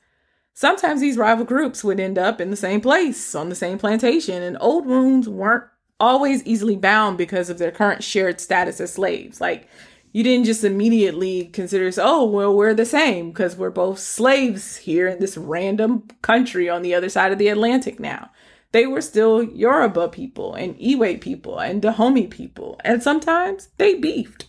[0.55, 4.43] Sometimes these rival groups would end up in the same place, on the same plantation,
[4.43, 5.65] and old wounds weren't
[6.01, 9.41] always easily bound because of their current shared status as slaves.
[9.41, 9.69] Like,
[10.13, 15.07] you didn't just immediately consider, oh, well, we're the same because we're both slaves here
[15.07, 18.31] in this random country on the other side of the Atlantic now.
[18.73, 24.48] They were still Yoruba people and Ewe people and Dahomey people, and sometimes they beefed.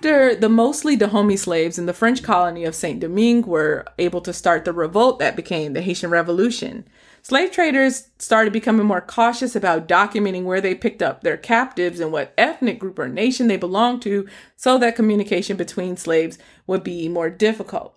[0.00, 4.32] After the mostly Dahomey slaves in the French colony of Saint Domingue were able to
[4.32, 6.86] start the revolt that became the Haitian Revolution,
[7.20, 12.12] Slave traders started becoming more cautious about documenting where they picked up their captives and
[12.12, 17.06] what ethnic group or nation they belonged to so that communication between slaves would be
[17.06, 17.94] more difficult.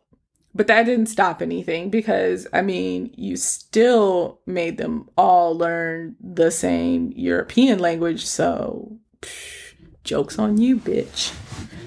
[0.53, 6.51] But that didn't stop anything because, I mean, you still made them all learn the
[6.51, 8.99] same European language, so
[10.03, 11.33] joke's on you, bitch.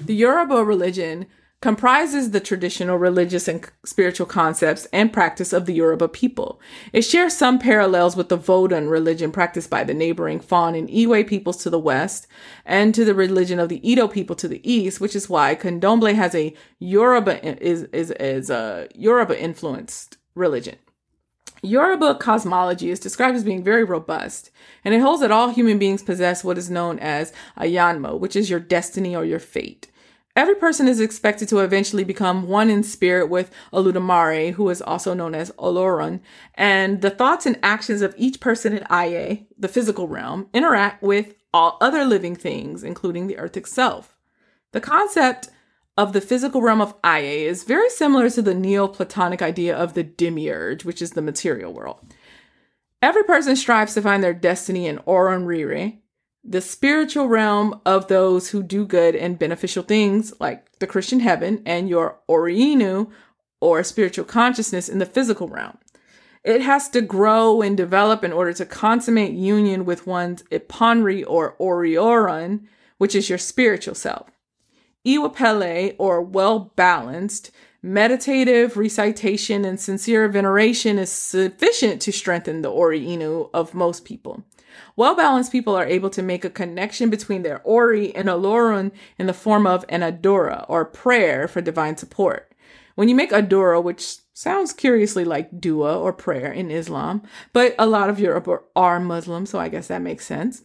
[0.05, 1.27] The Yoruba religion
[1.59, 6.61] comprises the traditional religious and spiritual concepts and practice of the Yoruba people.
[6.93, 11.23] It shares some parallels with the Vodun religion practiced by the neighboring Fon and Ewe
[11.23, 12.27] peoples to the west
[12.65, 16.13] and to the religion of the Edo people to the east, which is why Candomblé
[16.13, 20.75] has a Yoruba is is is a Yoruba influenced religion.
[21.61, 24.51] Yoruba cosmology is described as being very robust,
[24.85, 28.35] and it holds that all human beings possess what is known as a yanmo, which
[28.35, 29.89] is your destiny or your fate.
[30.35, 35.15] Every person is expected to eventually become one in spirit with Olodumare, who is also
[35.15, 36.19] known as Olorun,
[36.53, 41.33] and the thoughts and actions of each person in Aye, the physical realm, interact with
[41.51, 44.15] all other living things, including the earth itself.
[44.73, 45.49] The concept
[45.97, 50.03] of the physical realm of Aye is very similar to the Neoplatonic idea of the
[50.03, 51.99] demiurge, which is the material world.
[53.01, 55.93] Every person strives to find their destiny in Orun Rire,
[56.43, 61.61] the spiritual realm of those who do good and beneficial things, like the Christian heaven,
[61.65, 63.11] and your Oriinu,
[63.59, 65.77] or spiritual consciousness, in the physical realm.
[66.43, 71.55] It has to grow and develop in order to consummate union with one's Iponri or
[71.59, 72.67] Orioran,
[72.97, 74.29] which is your spiritual self.
[75.07, 77.51] Iwapele, or well balanced,
[77.81, 84.43] meditative recitation and sincere veneration is sufficient to strengthen the Ori Inu of most people.
[84.97, 89.27] Well balanced people are able to make a connection between their Ori and Olorun in
[89.27, 92.53] the form of an Adura, or prayer for divine support.
[92.95, 97.21] When you make Adura, which sounds curiously like dua or prayer in Islam,
[97.53, 100.63] but a lot of Yoruba are Muslim, so I guess that makes sense.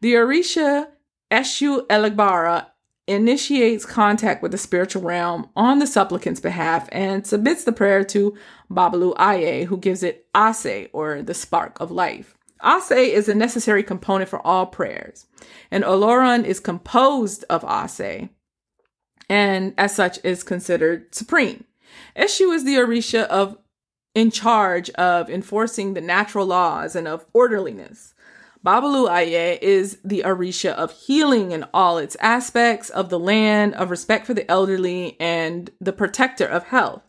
[0.00, 0.88] The Orisha
[1.30, 2.66] Eshu Elegbara
[3.08, 8.36] initiates contact with the spiritual realm on the supplicant's behalf and submits the prayer to
[8.70, 12.36] Babalu Aye, who gives it Ase, or the spark of life.
[12.64, 15.26] Ase is a necessary component for all prayers,
[15.70, 18.28] and Olorun is composed of Ase,
[19.28, 21.64] and as such is considered supreme.
[22.16, 23.56] Eshu is the Orisha of
[24.14, 28.14] in charge of enforcing the natural laws and of orderliness.
[28.64, 33.90] Babalu Aye is the Orisha of healing in all its aspects, of the land, of
[33.90, 37.02] respect for the elderly, and the protector of health.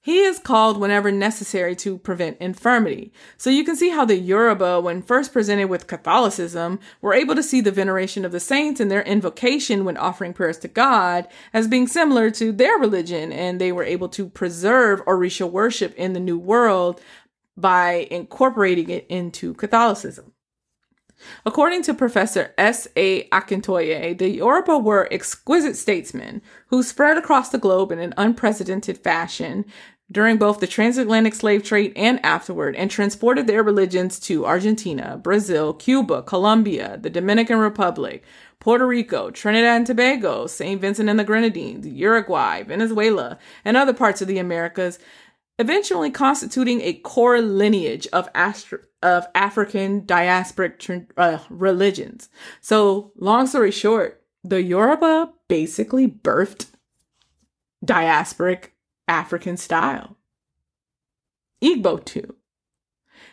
[0.00, 3.10] He is called whenever necessary to prevent infirmity.
[3.38, 7.42] So you can see how the Yoruba, when first presented with Catholicism, were able to
[7.42, 11.66] see the veneration of the saints and their invocation when offering prayers to God as
[11.66, 16.20] being similar to their religion, and they were able to preserve Orisha worship in the
[16.20, 17.00] New World
[17.56, 20.33] by incorporating it into Catholicism.
[21.46, 22.88] According to Professor S.
[22.96, 23.28] A.
[23.28, 29.64] Akintoye, the Yoruba were exquisite statesmen who spread across the globe in an unprecedented fashion,
[30.12, 35.72] during both the transatlantic slave trade and afterward and transported their religions to Argentina, Brazil,
[35.72, 38.22] Cuba, Colombia, the Dominican Republic,
[38.60, 40.80] Puerto Rico, Trinidad and Tobago, St.
[40.80, 44.98] Vincent and the Grenadines, Uruguay, Venezuela, and other parts of the Americas,
[45.58, 52.28] eventually constituting a core lineage of, Astro- of African diasporic uh, religions.
[52.60, 56.66] So, long story short, the Yoruba basically birthed
[57.84, 58.70] diasporic
[59.08, 60.16] African style.
[61.62, 62.34] Igbo too.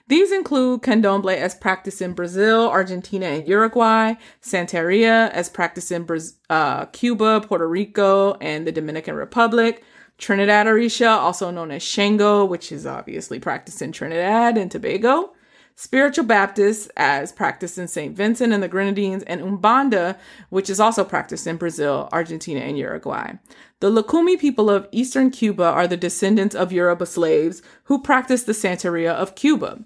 [0.08, 6.36] These include candomblé as practiced in Brazil, Argentina, and Uruguay, Santeria as practiced in Braz-
[6.50, 9.84] uh, Cuba, Puerto Rico, and the Dominican Republic,
[10.22, 15.34] Trinidad Orisha, also known as Shango, which is obviously practiced in Trinidad and Tobago,
[15.76, 18.16] Spiritual Baptists, as practiced in St.
[18.16, 20.20] Vincent and the Grenadines, and Umbanda,
[20.50, 23.34] which is also practiced in Brazil, Argentina, and Uruguay.
[23.80, 28.52] The Lucumi people of eastern Cuba are the descendants of Yoruba slaves who practiced the
[28.52, 29.80] Santeria of Cuba.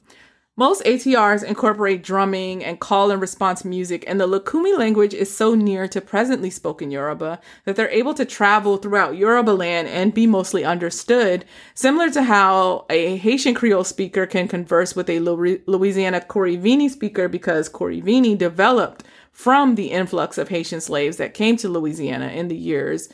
[0.57, 5.53] Most ATRs incorporate drumming and call and response music, and the Lucumi language is so
[5.53, 10.25] near to presently spoken Yoruba that they're able to travel throughout Yoruba land and be
[10.25, 16.87] mostly understood, similar to how a Haitian Creole speaker can converse with a Louisiana Kouri-Vini
[16.87, 19.03] speaker because Kouri-Vini developed
[19.33, 23.09] from the influx of Haitian slaves that came to Louisiana in the years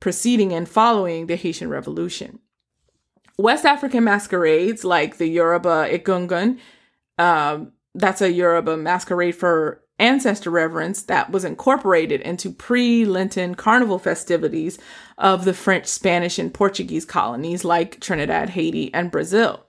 [0.00, 2.40] preceding and following the Haitian Revolution.
[3.36, 6.60] West African masquerades like the Yoruba Egungun,
[7.18, 13.98] um, that's a Yoruba masquerade for ancestor reverence that was incorporated into pre Lenten carnival
[13.98, 14.78] festivities
[15.18, 19.66] of the French, Spanish, and Portuguese colonies like Trinidad, Haiti, and Brazil.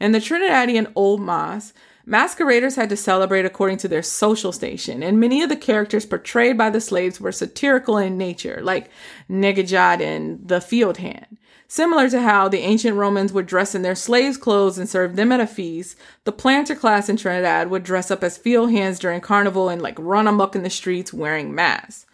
[0.00, 1.72] In the Trinidadian Old Mas,
[2.06, 6.58] Masqueraders had to celebrate according to their social station, and many of the characters portrayed
[6.58, 8.90] by the slaves were satirical in nature, like
[9.30, 11.38] Negajad and the field hand.
[11.68, 15.32] Similar to how the ancient Romans would dress in their slaves' clothes and serve them
[15.32, 19.20] at a feast, the planter class in Trinidad would dress up as field hands during
[19.20, 22.06] carnival and like run amok in the streets wearing masks.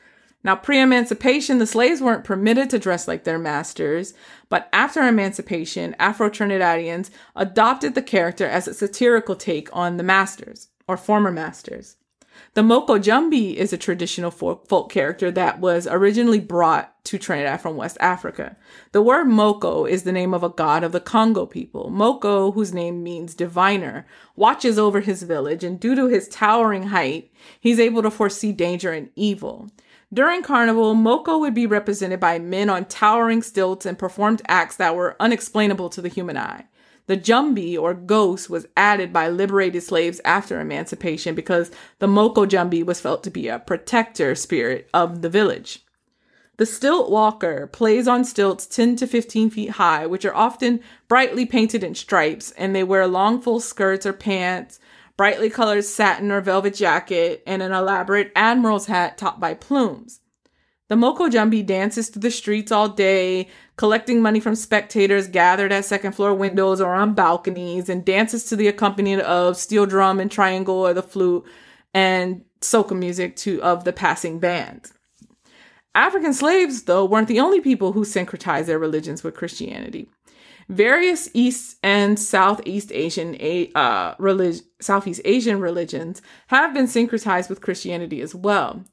[0.43, 4.15] Now, pre emancipation, the slaves weren't permitted to dress like their masters,
[4.49, 10.69] but after emancipation, Afro Trinidadians adopted the character as a satirical take on the masters,
[10.89, 11.97] or former masters.
[12.55, 17.77] The Moko Jumbi is a traditional folk character that was originally brought to Trinidad from
[17.77, 18.57] West Africa.
[18.91, 21.93] The word Moko is the name of a god of the Congo people.
[21.93, 24.05] Moko, whose name means diviner,
[24.35, 28.91] watches over his village, and due to his towering height, he's able to foresee danger
[28.91, 29.71] and evil.
[30.13, 34.97] During Carnival, Moko would be represented by men on towering stilts and performed acts that
[34.97, 36.65] were unexplainable to the human eye.
[37.11, 42.87] The Jumbi or ghost was added by liberated slaves after emancipation because the Moko Jumbi
[42.87, 45.85] was felt to be a protector spirit of the village.
[46.59, 50.79] The stilt walker plays on stilts 10 to 15 feet high, which are often
[51.09, 54.79] brightly painted in stripes, and they wear long full skirts or pants,
[55.17, 60.21] brightly colored satin or velvet jacket, and an elaborate admiral's hat topped by plumes.
[60.91, 63.49] The Moko Jumbi dances through the streets all day,
[63.81, 68.55] collecting money from spectators gathered at second floor windows or on balconies, and dances to
[68.55, 71.43] the accompaniment of steel drum and triangle or the flute
[71.95, 74.93] and soca music to of the passing band.
[75.95, 80.11] African slaves, though, weren't the only people who syncretized their religions with Christianity.
[80.69, 83.35] Various East and Southeast Asian
[83.75, 88.85] uh, relig- Southeast Asian religions have been syncretized with Christianity as well.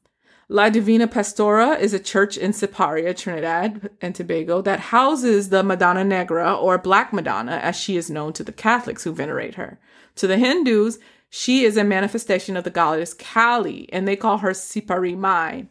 [0.50, 6.02] La Divina Pastora is a church in Siparia, Trinidad and Tobago, that houses the Madonna
[6.02, 9.78] Negra, or Black Madonna, as she is known to the Catholics who venerate her.
[10.16, 10.98] To the Hindus,
[11.28, 15.66] she is a manifestation of the goddess Kali, and they call her Sipari Mai.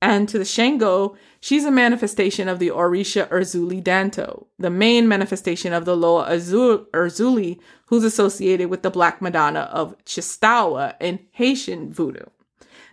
[0.00, 5.74] And to the Shango, she's a manifestation of the Orisha Erzuli Danto, the main manifestation
[5.74, 12.24] of the Loa Erzuli, who's associated with the Black Madonna of Chistawa in Haitian voodoo.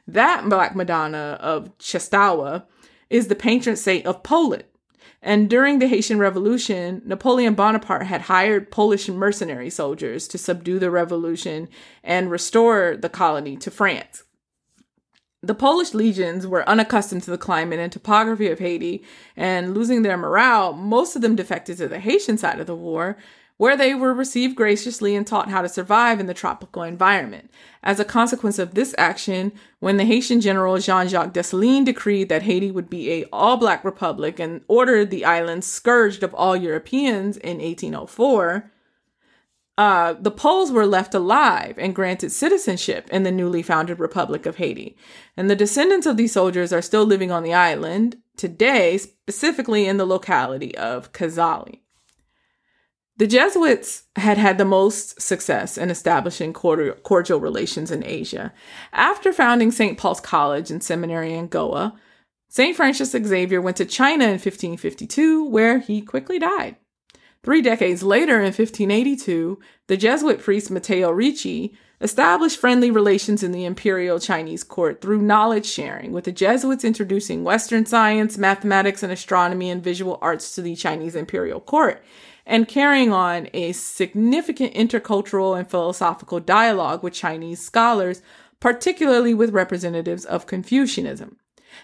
[0.08, 2.66] That Black Madonna of Chastawa
[3.10, 4.66] is the patron saint of Poland.
[5.22, 10.92] And during the Haitian Revolution, Napoleon Bonaparte had hired Polish mercenary soldiers to subdue the
[10.92, 11.68] revolution
[12.04, 14.24] and restore the colony to France.
[15.42, 19.04] The Polish legions were unaccustomed to the climate and topography of Haiti,
[19.36, 23.18] and losing their morale, most of them defected to the Haitian side of the war,
[23.58, 27.50] where they were received graciously and taught how to survive in the tropical environment.
[27.84, 32.70] As a consequence of this action, when the Haitian general Jean-Jacques Dessalines decreed that Haiti
[32.70, 38.72] would be a all-black republic and ordered the island scourged of all Europeans in 1804,
[39.78, 44.56] uh, the Poles were left alive and granted citizenship in the newly founded Republic of
[44.56, 44.98] Haiti.
[45.36, 49.98] And the descendants of these soldiers are still living on the island today, specifically in
[49.98, 51.80] the locality of Cazale.
[53.18, 58.52] The Jesuits had had the most success in establishing cordial relations in Asia.
[58.92, 59.98] After founding St.
[59.98, 61.98] Paul's College and Seminary in Goa,
[62.50, 62.76] St.
[62.76, 66.76] Francis Xavier went to China in 1552, where he quickly died.
[67.42, 73.64] Three decades later, in 1582, the Jesuit priest Matteo Ricci established friendly relations in the
[73.64, 79.70] imperial Chinese court through knowledge sharing, with the Jesuits introducing Western science, mathematics, and astronomy
[79.70, 82.04] and visual arts to the Chinese imperial court
[82.46, 88.22] and carrying on a significant intercultural and philosophical dialogue with Chinese scholars,
[88.60, 91.38] particularly with representatives of Confucianism.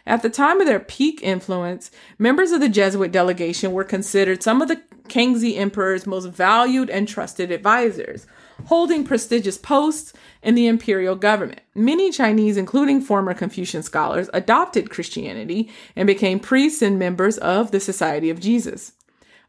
[0.05, 4.61] At the time of their peak influence, members of the Jesuit delegation were considered some
[4.61, 8.25] of the Kangxi Emperor's most valued and trusted advisors,
[8.67, 11.61] holding prestigious posts in the imperial government.
[11.75, 17.79] Many Chinese, including former Confucian scholars, adopted Christianity and became priests and members of the
[17.79, 18.93] Society of Jesus.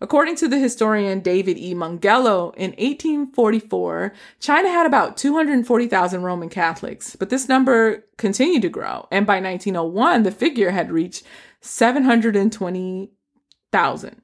[0.02, 1.74] According to the historian David E.
[1.74, 9.06] Mungello, in 1844, China had about 240,000 Roman Catholics, but this number continued to grow,
[9.12, 11.22] and by 1901, the figure had reached
[11.60, 14.22] 720,000.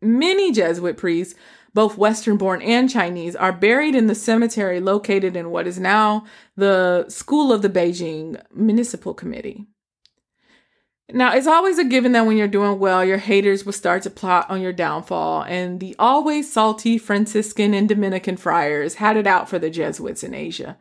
[0.00, 1.34] Many Jesuit priests,
[1.74, 6.24] both Western born and Chinese, are buried in the cemetery located in what is now
[6.56, 9.66] the School of the Beijing Municipal Committee.
[11.10, 14.10] Now, it's always a given that when you're doing well, your haters will start to
[14.10, 19.48] plot on your downfall, and the always salty Franciscan and Dominican friars had it out
[19.48, 20.76] for the Jesuits in Asia.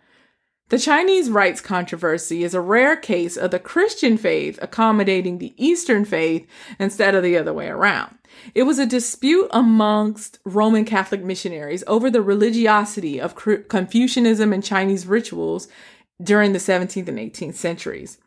[0.67, 6.03] The Chinese rites controversy is a rare case of the Christian faith accommodating the Eastern
[6.03, 6.45] faith
[6.77, 8.17] instead of the other way around.
[8.53, 13.35] It was a dispute amongst Roman Catholic missionaries over the religiosity of
[13.69, 15.69] Confucianism and Chinese rituals
[16.21, 18.17] during the 17th and 18th centuries.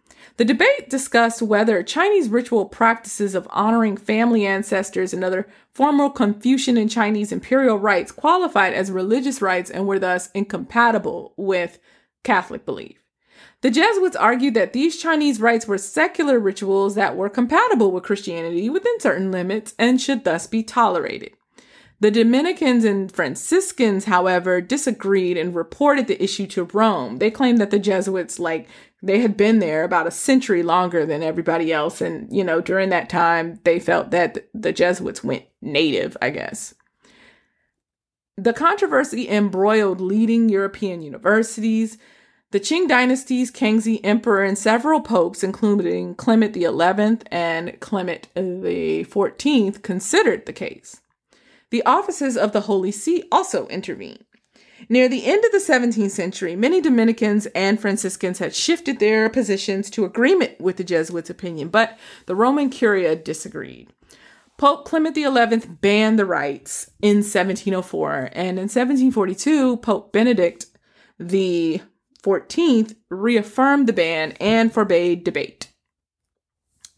[0.40, 6.78] The debate discussed whether Chinese ritual practices of honoring family ancestors and other formal Confucian
[6.78, 11.78] and Chinese imperial rites qualified as religious rites and were thus incompatible with
[12.24, 13.04] Catholic belief.
[13.60, 18.70] The Jesuits argued that these Chinese rites were secular rituals that were compatible with Christianity
[18.70, 21.32] within certain limits and should thus be tolerated.
[22.02, 27.18] The Dominicans and Franciscans, however, disagreed and reported the issue to Rome.
[27.18, 28.68] They claimed that the Jesuits, like,
[29.02, 32.00] they had been there about a century longer than everybody else.
[32.00, 36.74] And, you know, during that time, they felt that the Jesuits went native, I guess.
[38.36, 41.98] The controversy embroiled leading European universities.
[42.52, 50.46] The Qing dynasty's Kangxi emperor and several popes, including Clement XI and Clement XIV, considered
[50.46, 51.00] the case.
[51.70, 54.24] The offices of the Holy See also intervened.
[54.88, 59.90] Near the end of the 17th century, many Dominicans and Franciscans had shifted their positions
[59.90, 63.92] to agreement with the Jesuits' opinion, but the Roman Curia disagreed.
[64.56, 70.66] Pope Clement XI banned the rites in 1704, and in 1742, Pope Benedict
[71.18, 75.69] 14th reaffirmed the ban and forbade debate.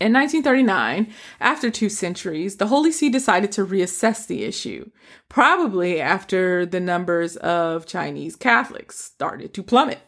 [0.02, 4.90] In 1939, after two centuries, the Holy See decided to reassess the issue,
[5.28, 10.00] probably after the numbers of Chinese Catholics started to plummet.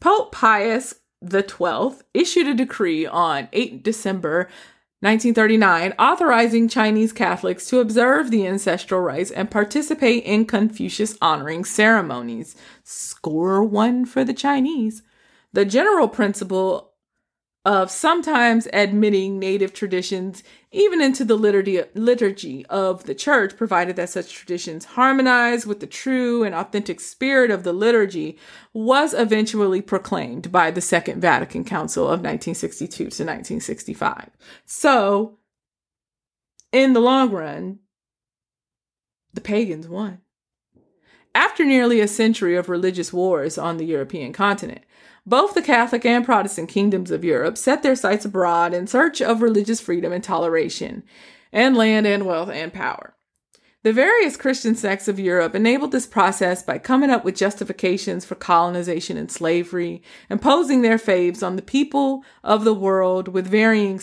[0.00, 4.48] Pope Pius XII issued a decree on 8 December
[5.00, 12.56] 1939 authorizing Chinese Catholics to observe the ancestral rites and participate in Confucius honoring ceremonies.
[12.84, 15.02] Score one for the Chinese.
[15.52, 16.93] The general principle
[17.64, 20.42] of sometimes admitting native traditions
[20.74, 26.42] even into the liturgy, of the church, provided that such traditions harmonize with the true
[26.42, 28.36] and authentic spirit of the liturgy,
[28.72, 34.30] was eventually proclaimed by the Second Vatican Council of 1962 to 1965.
[34.66, 35.38] So,
[36.72, 37.78] in the long run,
[39.32, 40.18] the pagans won.
[41.36, 44.82] After nearly a century of religious wars on the European continent,
[45.26, 49.42] both the Catholic and Protestant kingdoms of Europe set their sights abroad in search of
[49.42, 51.02] religious freedom and toleration,
[51.52, 53.14] and land and wealth and power.
[53.84, 58.34] The various Christian sects of Europe enabled this process by coming up with justifications for
[58.34, 64.00] colonization and slavery, imposing their faiths on the people of the world with varying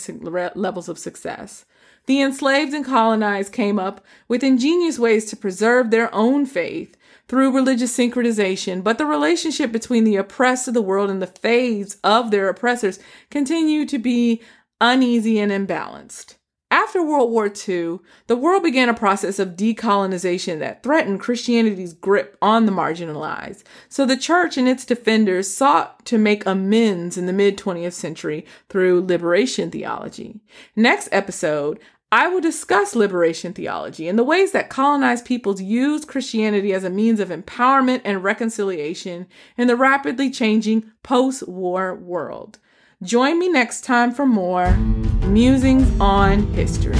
[0.54, 1.64] levels of success.
[2.06, 6.96] The enslaved and colonized came up with ingenious ways to preserve their own faith
[7.28, 11.96] through religious syncretization, but the relationship between the oppressed of the world and the faiths
[12.04, 12.98] of their oppressors
[13.30, 14.42] continued to be
[14.80, 16.36] uneasy and imbalanced.
[16.72, 22.38] After World War II, the world began a process of decolonization that threatened Christianity's grip
[22.40, 23.62] on the marginalized.
[23.90, 28.46] So the church and its defenders sought to make amends in the mid 20th century
[28.70, 30.40] through liberation theology.
[30.74, 31.78] Next episode,
[32.12, 36.90] I will discuss liberation theology and the ways that colonized peoples used Christianity as a
[36.90, 39.26] means of empowerment and reconciliation
[39.56, 42.58] in the rapidly changing post war world.
[43.02, 44.76] Join me next time for more
[45.24, 46.98] musings on history.